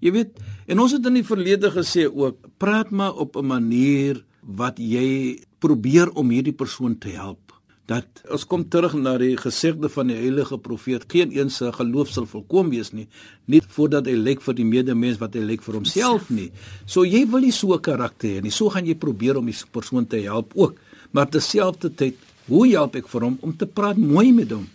Jy 0.00 0.12
weet, 0.12 0.30
en 0.66 0.78
ons 0.78 0.92
het 0.92 1.06
in 1.06 1.14
die 1.14 1.24
verlede 1.24 1.70
gesê 1.70 2.06
ook, 2.10 2.36
praat 2.58 2.90
maar 2.90 3.12
op 3.14 3.36
'n 3.36 3.46
manier 3.46 4.24
wat 4.42 4.78
jy 4.78 5.38
probeer 5.58 6.10
om 6.14 6.30
hierdie 6.30 6.54
persoon 6.54 6.98
te 6.98 7.08
help. 7.08 7.49
Dat 7.90 8.20
ons 8.30 8.44
kom 8.46 8.62
terug 8.70 8.92
na 8.94 9.16
die 9.18 9.34
gesegde 9.40 9.88
van 9.90 10.12
die 10.12 10.18
heilige 10.18 10.58
profeet, 10.62 11.08
geen 11.10 11.32
een 11.34 11.48
se 11.50 11.72
geloof 11.74 12.12
sal 12.14 12.28
volkom 12.30 12.70
wees 12.70 12.92
nie, 12.94 13.08
nie 13.50 13.58
voordat 13.74 14.06
hy 14.06 14.14
lyk 14.14 14.44
vir 14.44 14.56
die 14.60 14.66
medemens 14.68 15.18
wat 15.18 15.34
hy 15.34 15.42
lyk 15.48 15.64
vir 15.66 15.80
homself 15.80 16.28
nie. 16.30 16.50
So 16.86 17.02
jy 17.02 17.24
wil 17.32 17.42
nie 17.42 17.54
so 17.56 17.74
'n 17.74 17.82
karakter 17.82 18.28
hê 18.36 18.42
nie. 18.42 18.54
So 18.54 18.70
gaan 18.70 18.86
jy 18.86 18.94
probeer 18.94 19.38
om 19.38 19.46
die 19.46 19.56
persoon 19.72 20.06
te 20.06 20.22
help 20.22 20.52
ook. 20.54 20.76
Maar 21.10 21.28
terselfdertyd, 21.28 22.14
hoe 22.46 22.68
help 22.68 22.94
ek 22.96 23.08
vir 23.08 23.22
hom 23.22 23.38
om 23.40 23.56
te 23.56 23.66
praat 23.66 23.96
mooi 23.96 24.32
met 24.32 24.50
hom? 24.50 24.68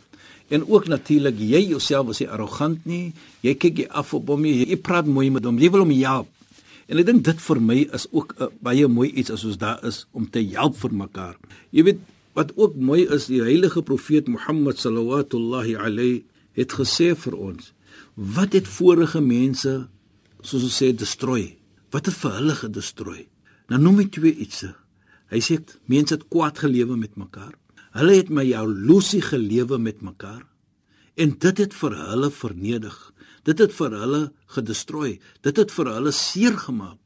En 0.50 0.68
ook 0.68 0.88
natuurlik 0.88 1.40
jy 1.40 1.70
jouself 1.70 2.10
as 2.10 2.20
jy 2.20 2.28
arrogant 2.28 2.86
nie, 2.86 3.14
jy 3.42 3.56
kyk 3.56 3.78
jy 3.78 3.88
af 3.90 4.14
op 4.14 4.28
hom, 4.28 4.46
jy, 4.46 4.68
jy 4.68 4.78
praat 4.78 5.06
mooi 5.06 5.30
met 5.30 5.46
hom, 5.46 5.58
jy 5.58 5.72
wil 5.72 5.80
hom 5.80 5.92
help. 5.92 6.28
En 6.88 7.00
ek 7.00 7.06
dink 7.06 7.24
dit 7.24 7.40
vir 7.42 7.62
my 7.62 7.78
is 7.94 8.08
ook 8.12 8.36
'n 8.40 8.50
baie 8.62 8.88
mooi 8.88 9.10
iets 9.10 9.32
as 9.32 9.46
ons 9.46 9.58
daar 9.58 9.80
is 9.86 10.06
om 10.12 10.30
te 10.30 10.44
help 10.52 10.76
vir 10.76 10.94
mekaar. 10.94 11.36
Jy 11.72 11.84
weet 11.84 12.00
wat 12.36 12.52
ook 12.60 12.76
mooi 12.76 13.06
is, 13.08 13.30
die 13.32 13.42
heilige 13.44 13.82
profeet 13.82 14.28
Mohammed 14.28 14.80
sallallahu 14.80 15.76
alayhi 15.80 16.26
het 16.56 16.76
gesê 16.76 17.14
vir 17.16 17.36
ons, 17.36 17.74
wat 18.16 18.54
het 18.54 18.68
vorige 18.68 19.22
mense 19.22 19.88
soos 20.42 20.64
ons 20.68 20.80
sê 20.82 20.92
destrooi? 20.94 21.58
Wat 21.92 22.06
het 22.06 22.16
vir 22.16 22.36
hulle 22.40 22.56
gedestrooi? 22.56 23.22
Nou 23.72 23.80
noem 23.82 24.04
ek 24.06 24.12
twee 24.18 24.36
ietsie. 24.36 24.74
Hy 25.32 25.40
sê 25.42 25.58
mense 25.90 26.14
het 26.14 26.28
kwaad 26.30 26.60
gelewe 26.62 26.98
met 27.00 27.16
mekaar. 27.18 27.56
Hulle 27.96 28.20
het 28.20 28.30
my 28.30 28.44
jaloesie 28.44 29.24
gelewe 29.24 29.80
met 29.80 30.04
mekaar 30.04 30.44
en 31.16 31.32
dit 31.40 31.58
het 31.64 31.74
vir 31.74 31.94
hulle 31.96 32.30
vernedig. 32.32 32.96
Dit 33.48 33.62
het 33.64 33.74
vir 33.78 33.94
hulle 33.96 34.22
gedestrooi. 34.52 35.20
Dit 35.46 35.60
het 35.62 35.72
vir 35.72 35.92
hulle 35.94 36.12
seer 36.12 36.58
gemaak. 36.60 37.00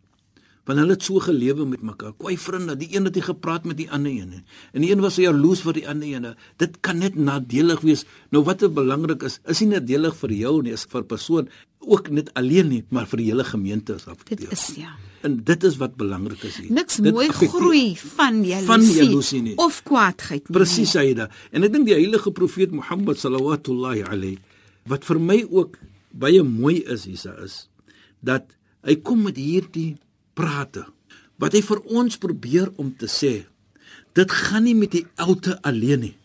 Want 0.67 0.79
hulle 0.79 0.93
het 0.93 1.03
so 1.03 1.19
gelewe 1.23 1.65
met 1.65 1.81
mekaar. 1.81 2.13
Kwai 2.17 2.35
vriende, 2.37 2.75
die 2.77 2.89
een 2.95 3.05
het 3.07 3.15
nie 3.15 3.23
gepraat 3.25 3.65
met 3.65 3.77
die 3.77 3.87
ander 3.91 4.11
een 4.11 4.29
nie. 4.29 4.43
En 4.73 4.81
die 4.81 4.91
een 4.91 5.01
was 5.01 5.15
jaloes 5.15 5.61
vir 5.65 5.73
die 5.79 5.87
ander 5.89 6.07
een. 6.07 6.27
Dit 6.61 6.77
kan 6.85 6.99
net 7.01 7.15
nadelig 7.15 7.81
wees. 7.81 8.05
Nou 8.29 8.43
wat 8.45 8.61
belangrik 8.73 9.23
is, 9.23 9.39
is 9.49 9.61
nie 9.63 9.71
nadelig 9.73 10.15
vir 10.19 10.31
jou 10.35 10.61
nie, 10.61 10.73
is 10.77 10.85
vir 10.91 11.03
persoon 11.09 11.49
ook 11.79 12.09
net 12.11 12.29
alleen 12.35 12.67
nie, 12.69 12.81
maar 12.91 13.07
vir 13.07 13.21
die 13.21 13.29
hele 13.31 13.43
gemeente 13.47 13.95
is 13.95 14.05
afgedeel. 14.05 14.49
Dit 14.49 14.51
is 14.51 14.65
ja. 14.75 14.91
En 15.23 15.37
dit 15.43 15.63
is 15.63 15.77
wat 15.79 15.95
belangrik 15.99 16.43
is 16.43 16.57
hier. 16.59 16.71
Niks 16.75 16.99
Dit 16.99 17.13
mooi 17.13 17.27
groei 17.31 17.95
van 17.97 18.43
jaloesie, 18.51 18.67
Van 18.67 18.83
jaloesie 18.83 19.41
nie. 19.41 19.55
of 19.57 19.81
kwaadheid 19.87 20.43
nie. 20.49 20.57
Presies 20.57 20.91
Saida. 20.91 21.29
En 21.51 21.63
ek 21.63 21.73
dink 21.73 21.87
die 21.87 21.95
heilige 21.95 22.31
profeet 22.35 22.71
Mohammed 22.75 23.19
sallallahu 23.19 24.03
alayhi 24.03 24.37
wat 24.89 25.03
vir 25.05 25.19
my 25.19 25.39
ook 25.49 25.77
baie 26.11 26.43
mooi 26.43 26.79
is 26.83 27.03
hiersa 27.05 27.35
is 27.43 27.67
dat 28.25 28.47
hy 28.83 28.95
kom 29.05 29.23
met 29.27 29.37
hierdie 29.37 29.97
prate 30.39 30.85
wat 31.39 31.55
hy 31.55 31.61
vir 31.63 31.81
ons 31.99 32.19
probeer 32.19 32.71
om 32.81 32.91
te 32.95 33.07
sê 33.11 33.33
dit 34.17 34.37
gaan 34.43 34.65
nie 34.67 34.75
met 34.77 34.91
die 34.95 35.05
oute 35.21 35.55
alleen 35.63 36.03
nie. 36.07 36.15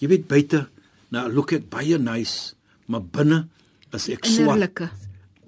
Jy 0.00 0.10
weet 0.12 0.26
buite 0.30 0.64
nou 1.10 1.24
look 1.32 1.52
ek 1.56 1.66
baie 1.72 1.98
nice, 1.98 2.54
maar 2.86 3.02
binne 3.02 3.44
is 3.96 4.06
ek 4.12 4.26
swak. 4.26 4.44
Innerlike. 4.44 4.90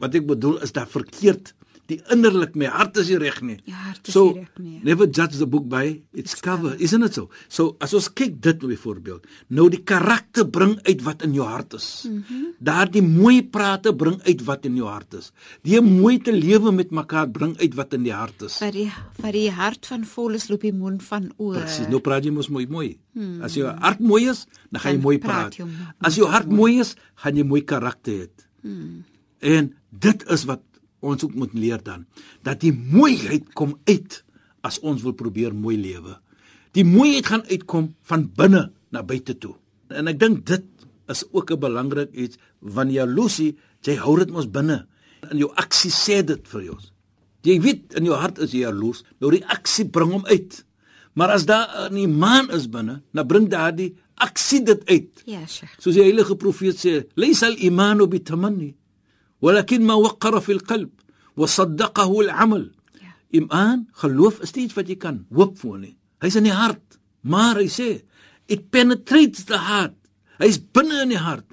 Wat 0.02 0.16
ek 0.18 0.26
bedoel 0.26 0.58
is 0.66 0.74
dat 0.74 0.90
verkeerd 0.90 1.52
die 1.90 1.98
innerlik 2.14 2.54
my 2.58 2.68
hart 2.70 2.96
is 3.02 3.10
nie 3.10 3.18
reg 3.20 3.40
nie. 3.44 3.56
Jou 3.66 3.76
hart 3.76 4.08
is 4.08 4.14
so, 4.14 4.24
nie 4.30 4.44
reg 4.44 4.60
nie. 4.62 4.78
Never 4.86 5.08
judge 5.08 5.38
the 5.40 5.48
book 5.50 5.66
by 5.68 5.84
its 6.14 6.38
cover, 6.40 6.74
isn't 6.78 7.02
it 7.02 7.18
so? 7.18 7.28
So 7.52 7.76
as 7.82 7.94
ons 7.98 8.08
kyk 8.14 8.38
dit 8.44 8.62
byvoorbeeld, 8.62 9.26
nou 9.50 9.68
die 9.72 9.82
karakter 9.86 10.46
bring 10.46 10.78
uit 10.86 11.02
wat 11.06 11.26
in 11.26 11.34
jou 11.36 11.46
hart 11.48 11.74
is. 11.78 11.88
Mm 12.08 12.24
-hmm. 12.28 12.46
Daardie 12.58 13.02
mooi 13.02 13.42
prate 13.42 13.94
bring 13.94 14.20
uit 14.22 14.44
wat 14.44 14.64
in 14.64 14.76
jou 14.76 14.88
hart 14.88 15.14
is. 15.14 15.32
Die 15.62 15.80
mooi 15.80 16.18
te 16.18 16.32
lewe 16.32 16.72
met 16.72 16.90
mekaar 16.90 17.30
bring 17.30 17.58
uit 17.58 17.74
wat 17.74 17.94
in 17.94 18.02
die 18.02 18.14
hart 18.14 18.42
is. 18.42 18.56
Vir 18.56 18.72
die 18.72 18.90
vir 19.20 19.32
die 19.32 19.50
hart 19.50 19.86
van 19.86 20.04
vol 20.04 20.34
is 20.34 20.48
loop 20.48 20.60
die 20.60 20.72
mond 20.72 21.02
van 21.02 21.32
oor. 21.36 21.60
Presies. 21.60 21.88
Nou 21.88 22.00
praat 22.00 22.24
jy 22.24 22.30
mos 22.30 22.48
mooi 22.48 22.66
mooi. 22.66 22.98
Hmm. 23.12 23.42
As 23.42 23.54
jou 23.54 23.66
hart 23.66 24.00
mooi 24.00 24.28
is, 24.30 24.46
dan 24.70 24.80
gaan 24.80 24.94
jy 24.94 25.00
mooi 25.00 25.18
praat 25.18 25.32
praat. 25.32 25.56
jy 25.56 25.66
As 26.00 26.18
jou 26.18 26.28
hart 26.28 26.50
mooi 26.50 26.78
is, 26.80 26.94
gaan 27.14 27.36
jy 27.36 27.44
mooi 27.44 27.62
karakter 27.64 28.12
hê. 28.12 28.28
Hmm. 28.62 29.04
En 29.40 29.72
dit 29.90 30.24
is 30.30 30.44
wat 30.44 30.62
ons 31.02 31.24
ook 31.24 31.34
moet 31.34 31.54
leer 31.54 31.82
dan, 31.82 32.06
dat 32.46 32.62
die 32.62 32.72
mooiheid 32.72 33.50
kom 33.58 33.76
uit 33.90 34.22
as 34.62 34.78
ons 34.86 35.02
wil 35.02 35.14
probeer 35.18 35.54
mooi 35.54 35.76
lewe. 35.76 36.16
Die 36.72 36.86
mooiheid 36.86 37.26
gaan 37.28 37.44
uitkom 37.50 37.92
van 38.08 38.28
binne 38.38 38.70
na 38.94 39.02
buite 39.02 39.34
toe. 39.38 39.56
En 39.92 40.08
ek 40.08 40.20
dink 40.20 40.46
dit 40.48 40.64
is 41.12 41.24
ook 41.32 41.50
'n 41.50 41.60
belangrik 41.60 42.12
iets 42.14 42.38
van 42.62 42.90
jaloesie, 42.90 43.56
jy 43.82 43.96
hou 43.96 44.18
dit 44.18 44.30
mos 44.30 44.46
binne. 44.46 44.86
In 45.30 45.38
jou 45.38 45.50
aksie 45.54 45.90
sê 45.90 46.24
dit 46.24 46.48
vir 46.48 46.62
jou. 46.62 46.78
Jy 47.42 47.60
weet 47.60 47.94
in 47.94 48.04
jou 48.04 48.14
hart 48.14 48.38
is 48.38 48.52
jy 48.52 48.60
jaloers, 48.60 49.02
nou 49.20 49.30
die 49.30 49.46
aksie 49.46 49.88
bring 49.88 50.12
hom 50.12 50.26
uit. 50.26 50.64
Maar 51.14 51.28
as 51.30 51.44
daar 51.44 51.90
'n 51.90 51.96
iman 51.96 52.50
is 52.50 52.68
binne, 52.68 53.02
dan 53.12 53.26
bring 53.26 53.48
daardie 53.48 53.94
aksie 54.14 54.62
dit 54.62 54.86
uit. 54.86 55.22
Ja, 55.26 55.46
Sheikh. 55.46 55.74
Soos 55.78 55.94
die 55.94 56.02
heilige 56.02 56.36
profeet 56.36 56.76
sê, 56.76 57.04
"Laysa 57.14 57.46
al-imanu 57.46 58.06
bitamanni, 58.06 58.74
waqqara 59.42 60.40
fi 60.40 60.56
al-qalb 60.58 60.90
wa 61.36 61.46
saddaqahu 61.46 62.22
al-amal." 62.26 62.68
Ja. 63.00 63.12
Iman, 63.38 63.88
geloof 64.02 64.40
is 64.40 64.54
nie 64.54 64.68
iets 64.68 64.78
wat 64.78 64.88
jy 64.88 64.96
kan 64.96 65.24
hoop 65.34 65.58
voor 65.58 65.78
nie. 65.78 65.96
Hy's 66.22 66.38
in 66.38 66.46
die 66.46 66.54
hart, 66.54 66.98
maar 67.22 67.56
hy 67.58 67.68
sê, 67.68 68.02
"It 68.46 68.70
penetrates 68.70 69.44
the 69.44 69.58
heart." 69.58 69.96
Hy's 70.38 70.58
binne 70.58 71.02
in 71.02 71.12
die 71.12 71.20
hart 71.20 71.46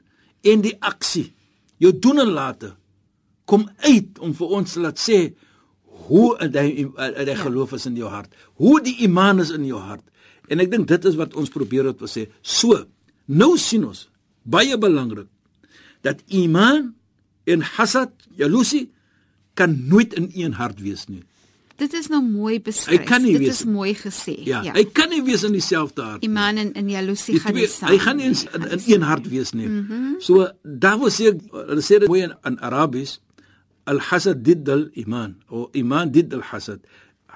en 0.43 0.61
die 0.61 0.75
aksie, 0.79 1.33
jou 1.77 1.91
doen 1.93 2.19
en 2.19 2.31
late 2.33 2.75
kom 3.49 3.67
uit 3.85 4.19
om 4.21 4.33
vir 4.37 4.53
ons 4.59 4.75
te 4.75 4.81
laat 4.83 4.99
sê 5.01 5.19
hoe 6.09 6.35
hy 6.41 6.67
hy 6.95 7.25
ja. 7.27 7.37
geloof 7.43 7.75
is 7.77 7.87
in 7.89 7.97
jou 7.99 8.09
hart. 8.09 8.31
Hoe 8.61 8.79
die 8.83 8.95
iman 9.05 9.41
is 9.43 9.51
in 9.53 9.65
jou 9.67 9.81
hart. 9.81 10.05
En 10.49 10.61
ek 10.61 10.71
dink 10.71 10.87
dit 10.89 11.05
is 11.05 11.17
wat 11.19 11.35
ons 11.37 11.51
probeer 11.53 11.91
het 11.91 12.01
om 12.01 12.09
sê. 12.09 12.27
So, 12.41 12.77
nou 13.27 13.51
sien 13.61 13.85
ons 13.85 14.07
baie 14.49 14.77
belangrik 14.81 15.27
dat 16.05 16.23
iman 16.33 16.93
en 17.49 17.65
hasad, 17.75 18.13
jaloesie 18.37 18.87
kan 19.59 19.75
nooit 19.89 20.13
in 20.13 20.29
een 20.33 20.53
hart 20.59 20.79
wees 20.81 21.07
nie. 21.09 21.23
Dit 21.79 21.93
is 21.95 22.09
nou 22.11 22.19
mooi 22.23 22.57
beskryf. 22.61 23.05
Dit 23.07 23.37
wees 23.39 23.61
is 23.61 23.63
mooi 23.65 23.93
gesê. 23.95 24.35
Ja, 24.43 24.59
ja. 24.67 24.73
hy 24.75 24.83
kan 24.91 25.09
nie 25.13 25.21
wees 25.23 25.45
in 25.47 25.55
dieselfde 25.55 26.03
hart. 26.03 26.21
nie. 26.21 26.29
Iman 26.29 26.59
en, 26.59 26.73
en 26.75 26.89
jaloesie 26.91 27.37
Die 27.37 27.43
gaan 27.43 27.55
nie 27.55 27.67
saam. 27.71 27.93
hy 27.93 27.99
gaan 28.03 28.19
nie 28.19 28.27
in, 28.27 28.35
in, 28.59 28.65
in 28.73 28.81
een 28.97 29.05
hart 29.07 29.29
wees 29.31 29.53
nie. 29.55 29.67
Mm 29.67 29.85
-hmm. 29.87 30.15
So 30.19 30.49
daar 30.63 30.99
wil 30.99 31.11
sê 31.15 31.31
hulle 31.51 31.83
sê 31.85 32.01
dit 32.03 32.07
mooi 32.11 32.25
in, 32.27 32.35
in 32.43 32.59
Arabies 32.59 33.19
al-hasad 33.83 34.43
didd 34.43 34.69
al-iman 34.69 35.37
of 35.47 35.69
iman 35.71 36.11
didd 36.11 36.33
al-hasad. 36.33 36.79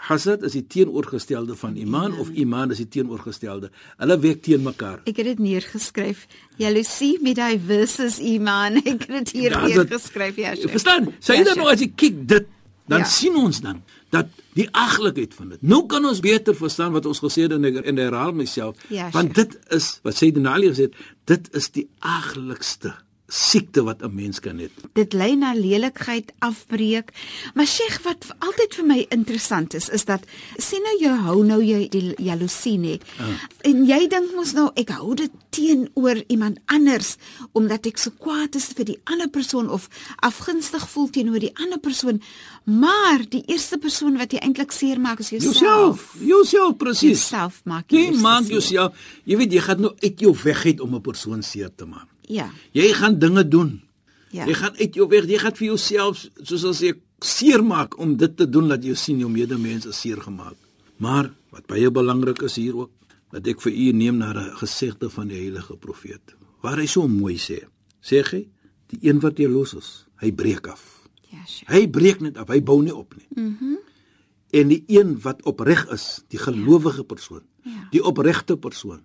Hasad 0.03 0.41
is 0.43 0.51
die 0.57 0.65
teenoorgestelde 0.67 1.55
van 1.55 1.77
iman 1.79 2.17
of 2.19 2.29
iman 2.36 2.72
is 2.75 2.81
die 2.81 2.88
teenoorgestelde. 2.91 3.69
Hulle 4.01 4.17
werk 4.19 4.41
teen 4.43 4.63
mekaar. 4.65 5.00
Ek 5.07 5.22
het 5.22 5.29
dit 5.31 5.39
neergeskryf. 5.39 6.25
Jaloesie 6.60 7.13
met 7.24 7.39
hy 7.39 7.53
versus 7.67 8.19
iman. 8.19 8.81
Ek 8.83 9.05
het 9.07 9.13
dit 9.22 9.31
hier 9.38 9.55
Ja, 9.55 9.62
neergeskryf, 9.67 10.36
ja. 10.41 10.51
Sheikh. 10.57 10.74
Verstaan? 10.75 11.07
Sê 11.24 11.38
jy 11.38 11.43
Ja, 11.43 11.48
dan 11.53 11.62
nou 11.63 11.69
as 11.72 11.79
jy 11.86 11.91
kyk 11.95 12.19
dit, 12.27 12.50
dan 12.91 13.00
Ja. 13.00 13.05
ja. 13.05 13.12
sien 13.12 13.36
ons 13.39 13.62
dan 13.63 13.79
dat 14.13 14.27
die 14.53 14.67
aglikheid 14.77 15.33
van 15.33 15.55
dit. 15.55 15.62
Nou 15.65 15.86
kan 15.89 16.03
ons 16.05 16.19
beter 16.22 16.53
verstaan 16.55 16.91
wat 16.93 17.07
ons 17.10 17.24
gesê 17.24 17.48
het 17.48 17.55
en 17.55 17.63
ek 17.65 17.79
en 17.88 17.98
herhaal 17.98 18.36
myself. 18.38 18.77
Ja, 18.93 19.07
want 19.15 19.33
dit 19.39 19.55
is 19.74 19.88
wat 20.03 20.19
die 20.19 20.48
Ali 20.48 20.69
gesê 20.69 20.89
het, 20.91 21.00
dit 21.25 21.50
is 21.55 21.72
die 21.72 21.88
aglikste 22.00 22.93
siekte 23.27 23.84
wat 23.84 24.01
'n 24.03 24.15
mens 24.15 24.39
kan 24.39 24.60
hê. 24.60 24.70
dit 24.94 25.13
lei 25.13 25.36
na 25.36 25.53
lelikheid, 25.53 26.32
afbreek. 26.39 27.12
Maar 27.53 27.65
Sheikh, 27.68 28.01
wat 28.03 28.25
altyd 28.39 28.75
vir 28.75 28.86
my 28.86 29.06
interessant 29.10 29.74
is, 29.74 29.89
is 29.89 30.06
dat 30.06 30.24
sien 30.58 30.82
nou 30.84 30.98
jy 31.00 31.18
hou 31.18 31.44
nou 31.46 31.62
jy 31.63 31.89
die 31.89 32.13
jaloesie 32.18 32.77
nê. 32.77 33.00
Ah. 33.20 33.25
En 33.62 33.86
jy 33.86 34.08
dink 34.08 34.36
mos 34.36 34.53
nou 34.53 34.72
ek 34.75 34.89
hou 34.89 35.15
dit 35.15 35.32
teenoor 35.50 36.24
iemand 36.27 36.60
anders 36.65 37.15
omdat 37.51 37.86
ek 37.86 37.98
so 37.98 38.12
kwaad 38.12 38.56
is 38.56 38.65
vir 38.75 38.86
die 38.86 39.00
ander 39.03 39.30
persoon 39.30 39.70
of 39.70 39.89
afgunstig 40.15 40.89
voel 40.89 41.10
teenoor 41.10 41.39
die 41.39 41.56
ander 41.56 41.80
persoon. 41.80 42.22
Maar 42.63 43.25
die 43.30 43.44
eerste 43.48 43.77
persoon 43.77 44.18
wat 44.18 44.32
jy 44.32 44.39
eintlik 44.39 44.72
seermaak 44.72 45.20
is 45.20 45.30
jouself. 45.30 45.60
Jouself, 45.60 46.15
jouself 46.20 46.77
presies. 46.77 47.30
Jouself 47.30 47.62
maak 47.65 47.92
jy 47.92 48.12
Jy 48.12 48.22
maak 48.22 48.48
jouself. 48.48 48.94
Jy 49.24 49.38
weet 49.38 49.51
jy 49.51 49.60
gaan 49.60 49.82
nou 49.82 49.94
uit 50.00 50.20
jou 50.20 50.36
weg 50.44 50.65
uit 50.65 50.80
om 50.80 50.96
'n 50.96 51.01
persoon 51.01 51.42
seer 51.42 51.72
te 51.75 51.86
maak. 51.86 52.12
Ja. 52.27 52.51
Jy 52.72 52.94
gaan 52.94 53.20
dinge 53.20 53.48
doen. 53.48 53.82
Ja. 54.32 54.46
Jy 54.46 54.53
gaan 54.53 54.75
uit 54.80 54.96
jou 54.96 55.08
weg, 55.10 55.25
jy 55.30 55.38
gaan 55.38 55.56
vir 55.56 55.68
jouself 55.68 56.27
soos 56.42 56.63
as 56.65 56.80
jy 56.82 56.94
seer 57.24 57.63
maak 57.63 57.98
om 58.00 58.15
dit 58.18 58.38
te 58.38 58.50
doen 58.50 58.68
dat 58.68 58.84
jy 58.84 58.96
sien 58.98 59.20
jou 59.20 59.30
medemens 59.30 59.86
is 59.86 60.00
seer 60.01 60.22
gemaak. 60.22 60.56
Maar 60.98 61.32
wat 61.51 61.68
baie 61.68 61.92
belangrik 61.92 62.42
is 62.42 62.56
hier 62.56 62.75
ook, 62.77 62.92
dat 63.32 63.48
ek 63.48 63.62
vir 63.62 63.72
u 63.74 63.92
neem 63.92 64.18
na 64.18 64.34
'n 64.34 64.56
gesegde 64.58 65.10
van 65.10 65.27
die 65.27 65.38
heilige 65.38 65.75
profeet, 65.77 66.36
waar 66.62 66.77
hy 66.77 66.86
so 66.86 67.08
mooi 67.08 67.38
sê. 67.38 67.65
Sê 68.01 68.22
hy, 68.32 68.48
die 68.88 69.00
een 69.10 69.20
wat 69.20 69.38
jaloes 69.38 69.74
is, 69.74 70.06
hy 70.18 70.32
breek 70.32 70.68
af. 70.68 71.08
Ja, 71.30 71.38
Sheikh. 71.48 71.70
Hy 71.72 71.88
breek 71.88 72.20
net 72.22 72.38
af, 72.38 72.48
hy 72.48 72.62
bou 72.63 72.82
nie 72.84 72.96
op 72.96 73.15
nie. 73.15 73.27
Mhm. 73.44 73.63
Mm 73.63 73.77
en 74.53 74.68
die 74.68 74.84
een 74.88 75.20
wat 75.22 75.42
opreg 75.44 75.88
is, 75.89 76.22
die 76.27 76.38
gelowige 76.38 77.03
persoon, 77.03 77.42
Ja. 77.63 77.88
die 77.92 78.03
opregte 78.03 78.58
persoon, 78.58 79.01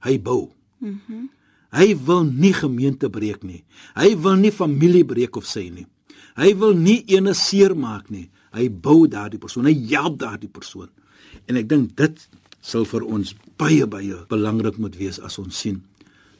hy 0.00 0.20
bou. 0.20 0.52
Mhm. 0.78 1.00
Mm 1.08 1.30
hy 1.72 1.94
wil 2.06 2.24
nie 2.24 2.52
gemeente 2.52 3.08
breek 3.10 3.42
nie. 3.44 3.64
Hy 3.96 4.14
wil 4.16 4.36
nie 4.36 4.50
familie 4.52 5.04
breek 5.04 5.36
of 5.36 5.46
sy 5.46 5.68
nie. 5.70 5.86
Hy 6.36 6.54
wil 6.54 6.74
nie 6.74 7.04
ene 7.08 7.34
seer 7.34 7.74
maak 7.76 8.10
nie. 8.10 8.28
Hy 8.52 8.68
bou 8.68 9.06
daardie 9.08 9.38
persoon, 9.40 9.64
hy 9.66 9.74
help 9.94 10.18
daardie 10.20 10.48
persoon. 10.52 10.88
En 11.48 11.56
ek 11.56 11.68
dink 11.68 11.94
dit 11.96 12.28
sal 12.60 12.84
vir 12.84 13.02
ons 13.02 13.34
baie 13.58 13.86
baie 13.86 14.14
belangrik 14.28 14.76
moet 14.78 14.96
wees 14.96 15.18
as 15.20 15.38
ons 15.38 15.56
sien 15.56 15.82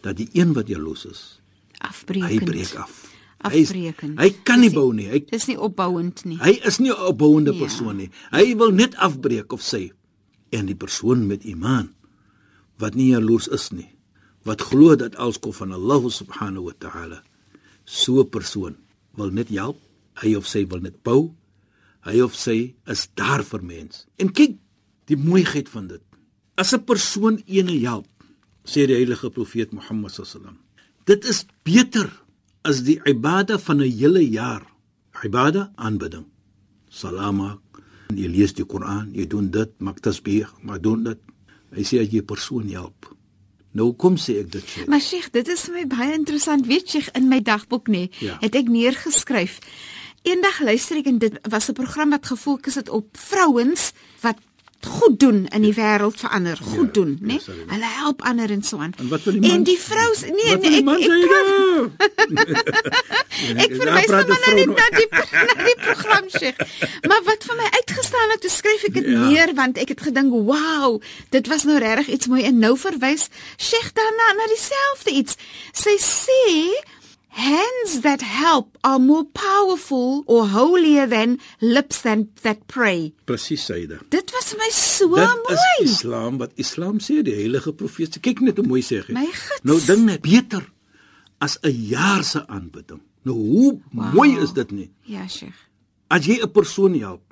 dat 0.03 0.17
die 0.17 0.29
een 0.35 0.53
wat 0.53 0.69
jaloes 0.69 1.05
is, 1.07 1.41
Afbreekend. 1.81 2.31
hy 2.31 2.45
breek 2.47 2.75
af. 2.77 3.09
Hy 3.45 3.57
is- 3.59 3.71
Afbreekend. 3.71 4.19
Hy 4.21 4.31
kan 4.45 4.61
nie 4.61 4.69
Dis 4.69 4.75
bou 4.75 4.93
nie. 4.93 5.07
Hy 5.09 5.19
Dis 5.31 5.47
nie 5.49 5.57
opbouend 5.59 6.25
nie. 6.25 6.37
Hy 6.39 6.61
is 6.65 6.79
nie 6.79 6.91
'n 6.91 7.07
opbouende 7.09 7.53
Ja. 7.53 7.59
persoon 7.59 7.97
nie. 7.97 8.11
Hy 8.31 8.55
wil 8.57 8.71
net 8.71 8.95
afbreek 8.97 9.53
of 9.53 9.61
sê 9.63 9.91
en 10.53 10.67
die 10.67 10.75
persoon 10.77 11.27
met 11.27 11.45
iman 11.45 11.91
wat 12.79 12.95
nie 12.95 13.11
jaloers 13.13 13.49
is 13.49 13.71
nie, 13.73 13.89
wat 14.49 14.61
glo 14.61 14.97
dat 14.97 15.17
alles 15.17 15.39
kom 15.39 15.53
van 15.53 15.73
Allah 15.73 16.03
subhanahu 16.11 16.71
wa 16.71 16.75
ta'ala. 16.79 17.23
So 17.85 18.21
'n 18.21 18.29
persoon 18.29 18.77
wil 19.15 19.31
net 19.31 19.49
help, 19.49 19.79
hy 20.23 20.35
of 20.35 20.47
sy 20.47 20.67
wil 20.67 20.81
net 20.81 21.03
bou. 21.03 21.35
Hy 22.03 22.21
of 22.21 22.35
sy 22.35 22.75
is 22.87 23.09
daar 23.15 23.45
vir 23.45 23.63
mens. 23.63 24.07
En 24.19 24.33
kyk 24.33 24.59
die 25.07 25.17
mooiheid 25.17 25.69
van 25.69 25.87
dit. 25.87 26.03
As 26.57 26.73
'n 26.73 26.85
persoon 26.85 27.43
ene 27.47 27.79
help, 27.81 28.07
sê 28.65 28.87
die 28.87 28.99
heilige 28.99 29.31
profeet 29.31 29.73
Mohammed 29.73 30.11
sallam, 30.11 30.59
dit 31.05 31.25
is 31.25 31.47
beter 31.63 32.11
as 32.63 32.83
die 32.83 33.01
ibada 33.07 33.59
van 33.59 33.81
'n 33.81 33.91
hele 33.91 34.31
jaar. 34.31 34.67
Ibada 35.25 35.73
aanbidding. 35.77 36.27
Salam 36.89 37.37
maak, 37.37 37.61
Jy 38.13 38.29
lees 38.29 38.53
die 38.53 38.67
Koran, 38.69 39.13
jy 39.17 39.27
doen 39.27 39.49
dit, 39.53 39.71
maak 39.81 40.01
tasbih, 40.05 40.49
maar 40.63 40.81
doen 40.83 41.05
dit. 41.07 41.21
Hy 41.73 41.83
sê 41.83 42.01
as 42.03 42.11
jy 42.13 42.21
'n 42.21 42.27
persoon 42.27 42.69
help. 42.69 43.09
Nou 43.73 43.93
kom 43.97 44.17
sê 44.21 44.39
ek 44.41 44.51
dit 44.53 44.65
sê. 44.69 44.85
Maar 44.87 45.01
Sheikh, 45.01 45.31
dit 45.33 45.49
is 45.49 45.61
vir 45.69 45.75
my 45.75 45.87
baie 45.87 46.13
interessant. 46.13 46.67
Weet 46.67 46.93
jy, 46.93 47.03
in 47.15 47.29
my 47.29 47.41
dagboek 47.41 47.89
nê, 47.89 48.11
Ja. 48.21 48.37
het 48.41 48.55
ek 48.55 48.69
neergeskryf. 48.69 49.59
Eendag 50.23 50.61
luister 50.61 50.97
ek 50.97 51.07
en 51.07 51.19
dit 51.19 51.39
was 51.51 51.69
'n 51.69 51.73
program 51.75 52.11
wat 52.11 52.27
gefokus 52.27 52.75
het 52.75 52.89
op 52.89 53.07
vrouens 53.17 53.93
wat 54.21 54.37
goed 54.87 55.19
doen 55.21 55.47
in 55.47 55.63
die 55.63 55.75
wêreld 55.75 56.17
verander, 56.21 56.57
goed 56.63 56.87
Ja, 56.87 56.93
doen, 56.93 57.19
né? 57.21 57.33
ja, 57.33 57.39
sorry. 57.41 57.65
Hulle 57.69 57.85
help 57.99 58.23
ander 58.23 58.51
en 58.51 58.63
so 58.63 58.79
aan. 58.79 58.93
En 58.99 59.09
wat 59.09 59.21
van 59.21 59.33
die 59.41 59.51
En 59.51 59.57
mans? 59.57 59.69
die 59.69 59.79
nee, 60.33 60.51
Wat 60.51 60.61
nee, 60.61 60.71
die 60.71 60.79
ek 60.79 60.85
man 60.85 60.97
ek 60.97 61.03
sê 61.03 61.09
nou? 61.09 61.91
Ek 63.63 63.71
Ja, 63.73 63.77
verwys 63.81 64.07
nou 64.13 64.27
maar 64.29 64.41
na 64.47 64.55
die 64.55 64.67
vrou 64.69 64.77
na 64.77 64.87
die 64.97 65.09
na 65.49 65.65
die 65.67 65.77
program 65.81 66.29
Sheikh. 66.31 66.59
Maar 67.09 67.23
wat 67.27 67.45
vir 67.49 67.57
my 67.59 67.69
uitgestaan 67.79 68.31
het, 68.35 68.41
toe 68.45 68.51
skryf 68.51 68.83
ek 68.89 68.95
dit 68.95 69.07
Ja. 69.11 69.19
neer 69.29 69.55
want 69.55 69.79
ek 69.79 69.89
het 69.89 70.01
gedink, 70.01 70.31
"Wow, 70.33 71.01
dit 71.31 71.47
was 71.47 71.65
nou 71.65 71.79
regtig 71.79 72.09
iets 72.09 72.27
mooi." 72.27 72.43
En 72.45 72.59
nou 72.59 72.77
verwys 72.79 73.29
Sheikh 73.59 73.93
daarna 73.93 74.33
na 74.37 74.47
dieselfde 74.47 75.11
iets. 75.11 75.37
Sy 75.73 75.97
sê 75.99 76.71
Hands 77.33 78.01
that 78.03 78.21
help 78.21 78.77
are 78.85 78.99
more 78.99 79.25
powerful 79.25 80.23
or 80.27 80.47
holier 80.49 81.07
than 81.07 81.39
lips 81.63 82.03
that, 82.03 82.37
that 82.45 82.67
pray. 82.69 83.15
Presies 83.25 83.65
sê 83.65 83.87
dit. 83.89 84.03
Dit 84.13 84.35
was 84.37 84.53
vir 84.53 84.61
my 84.61 84.69
so 84.77 85.09
Dit 85.17 85.41
mooi. 85.49 85.57
is 85.81 85.95
Islam 85.95 86.37
wat 86.43 86.53
Islam 86.61 87.01
sê 87.01 87.23
die 87.25 87.33
heilige 87.39 87.73
profeet. 87.73 88.21
Kyk 88.21 88.43
net 88.45 88.61
hoe 88.61 88.67
mooi 88.69 88.83
sê 88.85 89.01
hy. 89.01 89.17
My 89.17 89.31
gids. 89.33 89.65
Nou 89.65 89.79
ding 89.81 90.05
net 90.11 90.21
beter 90.21 90.67
as 91.41 91.57
'n 91.65 91.73
jaar 91.73 92.23
se 92.23 92.45
aanbidding. 92.47 93.01
Nou 93.25 93.37
hoe 93.37 93.81
wow. 93.93 94.13
mooi 94.13 94.37
is 94.37 94.53
dit 94.53 94.71
nie? 94.71 94.91
Ja, 95.09 95.27
Sheikh. 95.27 95.57
As 96.13 96.27
jy 96.27 96.37
'n 96.43 96.53
persoon 96.53 97.01
help 97.01 97.23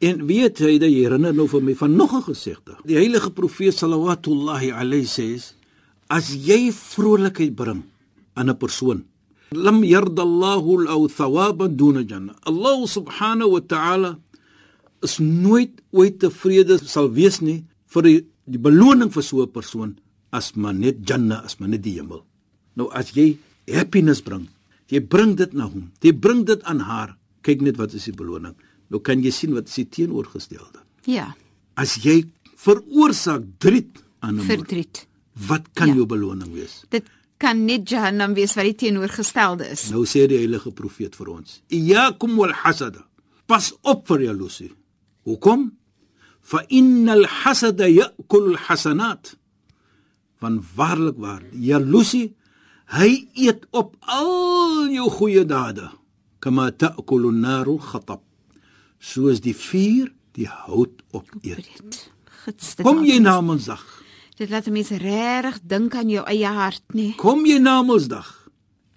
en 0.00 0.26
weet 0.26 0.58
jy 0.58 0.78
dat 0.78 0.88
jy 0.88 1.04
herinner 1.04 1.34
nou 1.34 1.46
vir 1.46 1.60
my 1.62 1.74
van 1.74 1.96
nog 1.96 2.16
'n 2.16 2.22
gesegde. 2.22 2.80
Die 2.84 2.96
heilige 2.96 3.30
profeet 3.30 3.76
sallallahu 3.76 4.72
alayhi 4.72 5.04
sê 5.04 5.52
as 6.08 6.32
jy 6.32 6.72
vrolikheid 6.72 7.54
bring 7.54 7.84
aan 8.34 8.48
'n 8.48 8.56
persoon 8.56 9.04
lam 9.52 9.82
yardallahu 9.84 10.86
al 10.88 11.08
thawaban 11.08 11.76
duna 11.76 12.02
janna. 12.06 12.34
Allah 12.46 12.86
subhanahu 12.86 13.50
wa 13.58 13.60
ta'ala 13.60 14.18
is 15.02 15.18
nooit 15.18 15.80
ooit 15.92 16.18
tevrede 16.20 16.78
sal 16.86 17.10
wees 17.10 17.40
nie 17.42 17.64
vir 17.90 18.02
die, 18.02 18.18
die 18.46 18.58
beloning 18.58 19.10
vir 19.10 19.22
so 19.22 19.42
'n 19.42 19.50
persoon 19.50 19.98
as 20.32 20.54
maar 20.54 20.74
net 20.74 21.02
janna 21.08 21.42
as 21.44 21.58
maar 21.58 21.68
net 21.68 21.82
die 21.82 21.98
hemel. 21.98 22.22
Nou 22.76 22.88
as 22.94 23.10
jy 23.16 23.38
happiness 23.66 24.20
bring, 24.22 24.48
jy 24.88 25.00
bring 25.00 25.34
dit 25.36 25.52
na 25.52 25.66
hom. 25.66 25.90
Jy 26.02 26.12
bring 26.12 26.44
dit 26.46 26.62
aan 26.62 26.80
haar. 26.80 27.16
Kyk 27.42 27.60
net 27.62 27.76
wat 27.76 27.92
is 27.94 28.04
die 28.04 28.12
beloning. 28.14 28.54
Nou 28.90 29.00
kan 29.00 29.22
jy 29.22 29.30
sien 29.30 29.54
wat 29.54 29.66
is 29.68 29.74
die 29.74 29.88
teenoorgestelde. 29.88 30.78
Ja, 31.06 31.34
As 31.76 31.96
jy 31.96 32.24
veroorsaak 32.56 33.42
driet 33.58 34.02
aan 34.20 34.36
'n 34.38 34.44
verdriet. 34.46 35.06
wat 35.48 35.62
kan 35.74 35.88
Ja. 35.88 35.94
jou 35.94 36.06
beloning 36.06 36.52
wees? 36.52 36.84
Dit 36.90 37.04
kan 37.40 37.64
net 37.64 37.88
Jahannam 37.88 38.34
wees 38.36 38.52
wat 38.58 38.64
die 38.68 38.74
teenoorgestelde 38.82 39.70
is. 39.72 39.86
Nou 39.90 40.04
sê 40.08 40.26
die 40.28 40.38
heilige 40.42 40.70
profeet 40.76 41.16
vir 41.16 41.28
ons: 41.38 41.60
"Iyyakum 41.72 42.36
wal 42.36 42.52
hasada." 42.52 43.06
Pas 43.46 43.72
op 43.82 44.06
vir 44.06 44.20
jaloesie. 44.28 44.70
Hoekom? 45.26 45.70
Fa 46.40 46.60
innal 46.68 47.24
hasada 47.26 47.88
ya'kul 47.88 48.52
al 48.52 48.56
hasanat. 48.68 49.34
Van 50.40 50.60
waarlik 50.76 51.16
waar, 51.18 51.42
jaloesie, 51.52 52.34
hy 52.96 53.26
eet 53.34 53.66
op 53.72 53.96
al 54.00 54.86
jou 54.90 55.08
goeie 55.10 55.44
dade. 55.44 55.90
Kama 56.40 56.70
ta'kulu 56.72 57.28
an-naru 57.28 57.78
khatab. 57.78 58.22
Soos 59.00 59.40
die 59.40 59.54
vuur 59.56 60.12
die 60.32 60.46
hout 60.48 61.02
opeet. 61.12 62.10
Kom 62.82 63.04
jy 63.04 63.16
ons- 63.18 63.20
na 63.26 63.40
Mondsdag? 63.40 63.99
Dit 64.40 64.48
laat 64.48 64.70
mense 64.72 64.96
regtig 64.96 65.58
dink 65.68 65.94
aan 66.00 66.08
jou 66.08 66.22
eie 66.32 66.48
hart, 66.48 66.82
nee. 66.96 67.12
Kom 67.20 67.42
jy 67.44 67.58
na 67.60 67.82
Mondsdag? 67.84 68.28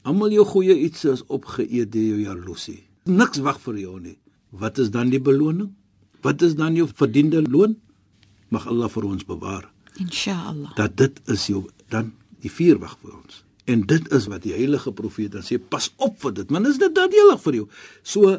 Almal 0.07 0.31
jou 0.31 0.45
goeie 0.47 0.75
iets 0.85 1.03
is 1.11 1.23
opgeëet 1.27 1.91
deur 1.91 2.13
jou 2.13 2.19
jaloesie. 2.21 2.79
Niks 3.11 3.41
wag 3.43 3.59
vir 3.65 3.81
jou 3.81 3.97
nie. 3.99 4.15
Wat 4.55 4.79
is 4.79 4.91
dan 4.93 5.11
die 5.11 5.19
beloning? 5.19 5.73
Wat 6.23 6.41
is 6.47 6.55
dan 6.55 6.77
jou 6.79 6.87
verdiende 6.87 7.41
loon? 7.43 7.75
Mag 8.55 8.69
Allah 8.71 8.87
vir 8.93 9.09
ons 9.09 9.25
bewaar 9.27 9.67
Inshallah. 9.99 10.71
dat 10.77 10.95
dit 10.97 11.19
is 11.27 11.47
jou 11.51 11.65
dan 11.91 12.13
die 12.39 12.51
vuur 12.51 12.79
wag 12.79 12.95
vir 13.01 13.11
ons. 13.17 13.43
En 13.67 13.83
dit 13.87 14.11
is 14.15 14.27
wat 14.31 14.43
die 14.47 14.55
heilige 14.55 14.91
profeet 14.95 15.35
dan 15.35 15.43
sê, 15.43 15.59
pas 15.59 15.91
op 15.97 16.15
vir 16.23 16.33
dit, 16.39 16.49
man, 16.51 16.65
is 16.67 16.79
dit 16.79 16.95
nadelig 16.95 17.41
vir 17.43 17.53
jou. 17.59 17.67
So 18.03 18.37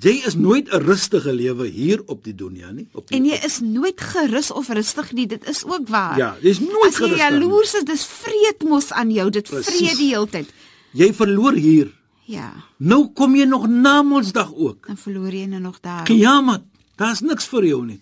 jy 0.00 0.22
is 0.26 0.34
nooit 0.34 0.68
'n 0.72 0.80
rustige 0.82 1.32
lewe 1.32 1.66
hier 1.68 2.02
op 2.06 2.24
die 2.24 2.34
dunia 2.34 2.70
nie, 2.70 2.88
op 2.92 3.08
die, 3.08 3.16
En 3.16 3.24
jy 3.24 3.38
is 3.44 3.60
nooit 3.60 4.00
gerus 4.00 4.50
of 4.50 4.68
rustig 4.68 5.12
nie, 5.12 5.26
dit 5.26 5.48
is 5.48 5.64
ook 5.64 5.88
waar. 5.88 6.18
Ja, 6.18 6.36
dis 6.40 6.58
nooit 6.60 6.86
As 6.88 6.98
jy 6.98 7.04
gerus 7.06 7.18
dan 7.18 7.32
nie. 7.32 7.40
jaloers 7.48 7.74
is, 7.74 7.84
dis 7.84 8.04
vreed 8.06 8.62
mos 8.68 8.92
aan 8.92 9.10
jou, 9.10 9.30
dit 9.30 9.48
Presies. 9.48 9.76
vreed 9.76 9.96
die 9.96 10.08
hele 10.08 10.26
tyd. 10.28 10.52
jy 10.92 11.12
verloor 11.14 11.52
hier. 11.52 11.92
Ja, 12.26 12.52
Nou 12.78 13.08
kom 13.12 13.34
jy 13.36 13.44
nog 13.44 13.66
na 13.68 14.02
Mondsdag 14.02 14.52
ook. 14.54 14.86
dan 14.86 14.96
verloor 14.96 15.30
jy 15.32 15.46
nou 15.46 15.60
nog 15.60 15.80
daar. 15.80 16.04
Kiamat, 16.04 16.62
daar's 16.96 17.20
niks 17.20 17.44
vir 17.46 17.64
jou 17.64 17.84
nie. 17.86 18.00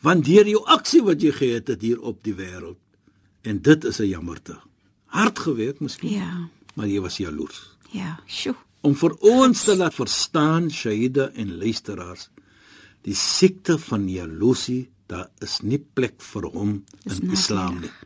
Want 0.00 0.24
deur 0.24 0.46
jou 0.46 0.64
aksie 0.64 1.02
wat 1.02 1.20
jy 1.22 1.32
gehad 1.32 1.66
het 1.66 1.80
hier 1.82 2.00
op 2.00 2.22
die 2.22 2.34
wêreld. 2.34 2.76
En 3.42 3.60
dit 3.62 3.84
is 3.84 3.98
'n 3.98 4.06
jammerte. 4.08 4.56
Hard 5.06 5.38
gewerk 5.38 5.80
miskien, 5.80 6.10
Ja, 6.10 6.48
maar 6.74 6.86
jy 6.86 7.00
was 7.00 7.16
jaloers. 7.16 7.76
ja, 7.90 8.20
sjoe. 8.26 8.54
Om 8.86 8.94
vir 8.94 9.14
ons 9.26 9.64
te 9.64 9.74
laat 9.76 9.94
verstaan, 9.94 10.70
Shahida 10.70 11.30
en 11.34 11.56
luisteraars, 11.58 12.28
die 13.06 13.16
siekte 13.16 13.78
van 13.78 14.08
jaloesie, 14.10 14.88
daar 15.08 15.30
is 15.42 15.60
nie 15.64 15.80
plek 15.80 16.20
vir 16.20 16.50
hom 16.52 16.72
in 17.08 17.32
Islam 17.32 17.80
nie. 17.80 17.88
nadelig. 17.88 18.04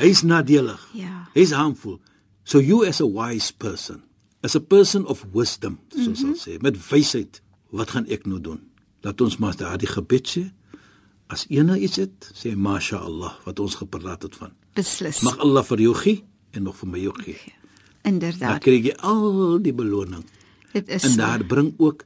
Hy's 0.00 0.22
nadelig. 0.22 0.88
Ja. 0.98 1.28
Hy's 1.34 1.52
harmful. 1.52 2.00
So 2.44 2.58
you 2.58 2.84
as 2.84 3.00
a 3.00 3.06
wise 3.06 3.52
person, 3.52 4.02
as 4.42 4.56
a 4.56 4.60
person 4.60 5.06
of 5.06 5.24
wisdom, 5.32 5.78
soos 5.88 6.06
mm 6.06 6.12
-hmm. 6.12 6.22
Mhm. 6.22 6.30
ons 6.30 6.48
sê, 6.48 6.58
met 6.60 6.88
wysheid, 6.88 7.42
wat 7.70 7.90
gaan 7.90 8.06
ek 8.06 8.26
nou 8.26 8.40
doen? 8.40 8.60
Laat 9.00 9.20
ons 9.20 9.36
maar 9.36 9.56
daardie 9.56 9.88
gebed 9.88 10.28
sê. 10.28 10.50
As 11.26 11.46
ene 11.48 11.78
iets 11.78 11.96
het, 11.96 12.32
sê 12.34 12.56
masha 12.56 12.98
Allah 12.98 13.32
wat 13.44 13.58
ons 13.58 13.74
gepraat 13.74 14.22
het 14.22 14.36
van. 14.36 14.52
Beslis. 14.74 15.20
Mag 15.22 15.38
Allah 15.38 15.64
vir 15.64 15.78
jou 15.80 15.94
gee 15.94 16.24
en 16.50 16.62
nog 16.62 16.76
vir 16.76 16.88
my 16.88 17.06
ook 17.06 17.22
gee. 17.22 17.38
Dan 17.38 17.61
Inderdaad. 18.02 18.60
kry 18.62 18.80
jy 18.82 18.94
al 18.98 19.58
die 19.62 19.72
beloning. 19.72 20.24
Dit 20.72 20.88
is 20.88 21.02
En 21.04 21.10
so. 21.10 21.16
daar 21.16 21.44
bring 21.44 21.74
ook 21.78 22.04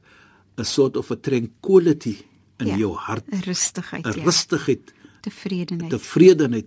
'n 0.57 0.63
soort 0.63 0.97
of 0.97 1.09
'n 1.11 1.19
tranquility 1.21 2.17
in 2.59 2.67
Ja, 2.67 2.75
jou 2.77 2.93
hart, 2.95 3.23
'n 3.31 3.41
rustigheid, 3.45 4.05
'n 4.05 4.17
ja. 4.19 4.23
rustigheid, 4.23 4.93
Tevredenheid. 5.21 5.89
tevredenheid 5.89 6.65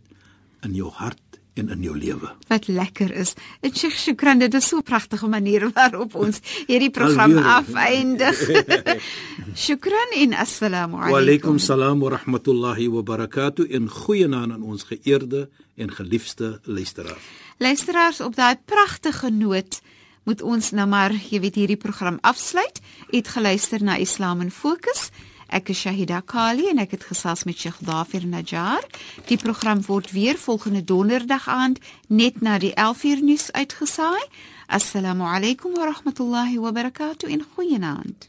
in 0.63 0.75
jou 0.75 0.91
hart 0.91 1.19
en 1.55 1.69
in 1.69 1.83
jou 1.83 1.97
lewe. 1.99 2.31
wat 2.49 2.67
lekker 2.69 3.11
is. 3.13 3.35
En 3.61 3.75
Sheikh 3.75 3.97
Shukran, 3.97 4.39
dit 4.39 4.55
is 4.55 4.69
so 4.69 4.77
'n 4.79 4.83
pragtige 4.83 5.27
manier 5.29 5.71
waarop 5.73 6.15
ons 6.15 6.41
hierdie 6.67 6.91
program 6.91 7.39
afeindig. 7.39 8.39
Shukran 9.55 10.11
en 10.17 10.33
assalamu 10.35 10.97
Wa 10.97 11.07
alaykum. 11.07 11.19
alaykum 11.19 11.59
salaam 11.59 12.01
wa 12.01 12.11
rahmatullahi 12.11 12.89
wa 12.89 13.03
barakatuh 13.03 13.67
en 13.75 13.89
goeienaand 13.89 14.53
aan 14.53 14.63
ons 14.63 14.83
geëerde 14.85 15.49
en 15.77 15.91
geliefde 15.93 16.61
luisteraars. 16.65 17.23
Luisteraars, 17.59 18.21
op 18.21 18.37
daai 18.37 18.57
pragtige 18.65 19.31
noot 19.31 19.81
moet 20.25 20.43
ons 20.43 20.71
nou 20.71 20.87
maar, 20.89 21.13
jy 21.31 21.41
weet, 21.41 21.55
hierdie 21.55 21.77
program 21.77 22.19
afsluit. 22.21 22.81
U 23.13 23.17
het 23.17 23.29
geluister 23.29 23.83
na 23.83 23.97
Islam 23.97 24.41
in 24.41 24.51
Fokus. 24.51 25.11
Ek 25.49 25.69
is 25.69 25.81
Shahida 25.81 26.21
Kali 26.21 26.69
en 26.71 26.79
ek 26.79 26.91
het 26.91 27.05
gesels 27.05 27.45
met 27.45 27.59
Sheikh 27.59 27.81
Dafir 27.81 28.27
Najjar. 28.27 28.85
Die 29.27 29.37
program 29.39 29.83
word 29.87 30.13
weer 30.13 30.37
volgende 30.39 30.85
donderdag 30.85 31.49
aand 31.49 31.79
net 32.07 32.41
na 32.41 32.59
die 32.59 32.73
11uur 32.75 33.23
nuus 33.23 33.53
uitgesaai. 33.53 34.23
Assalamu 34.67 35.25
alaykum 35.27 35.75
wa 35.75 35.91
rahmatullahi 35.91 36.59
wa 36.59 36.71
barakatuh 36.73 37.31
en 37.33 37.43
goeienaand. 37.57 38.29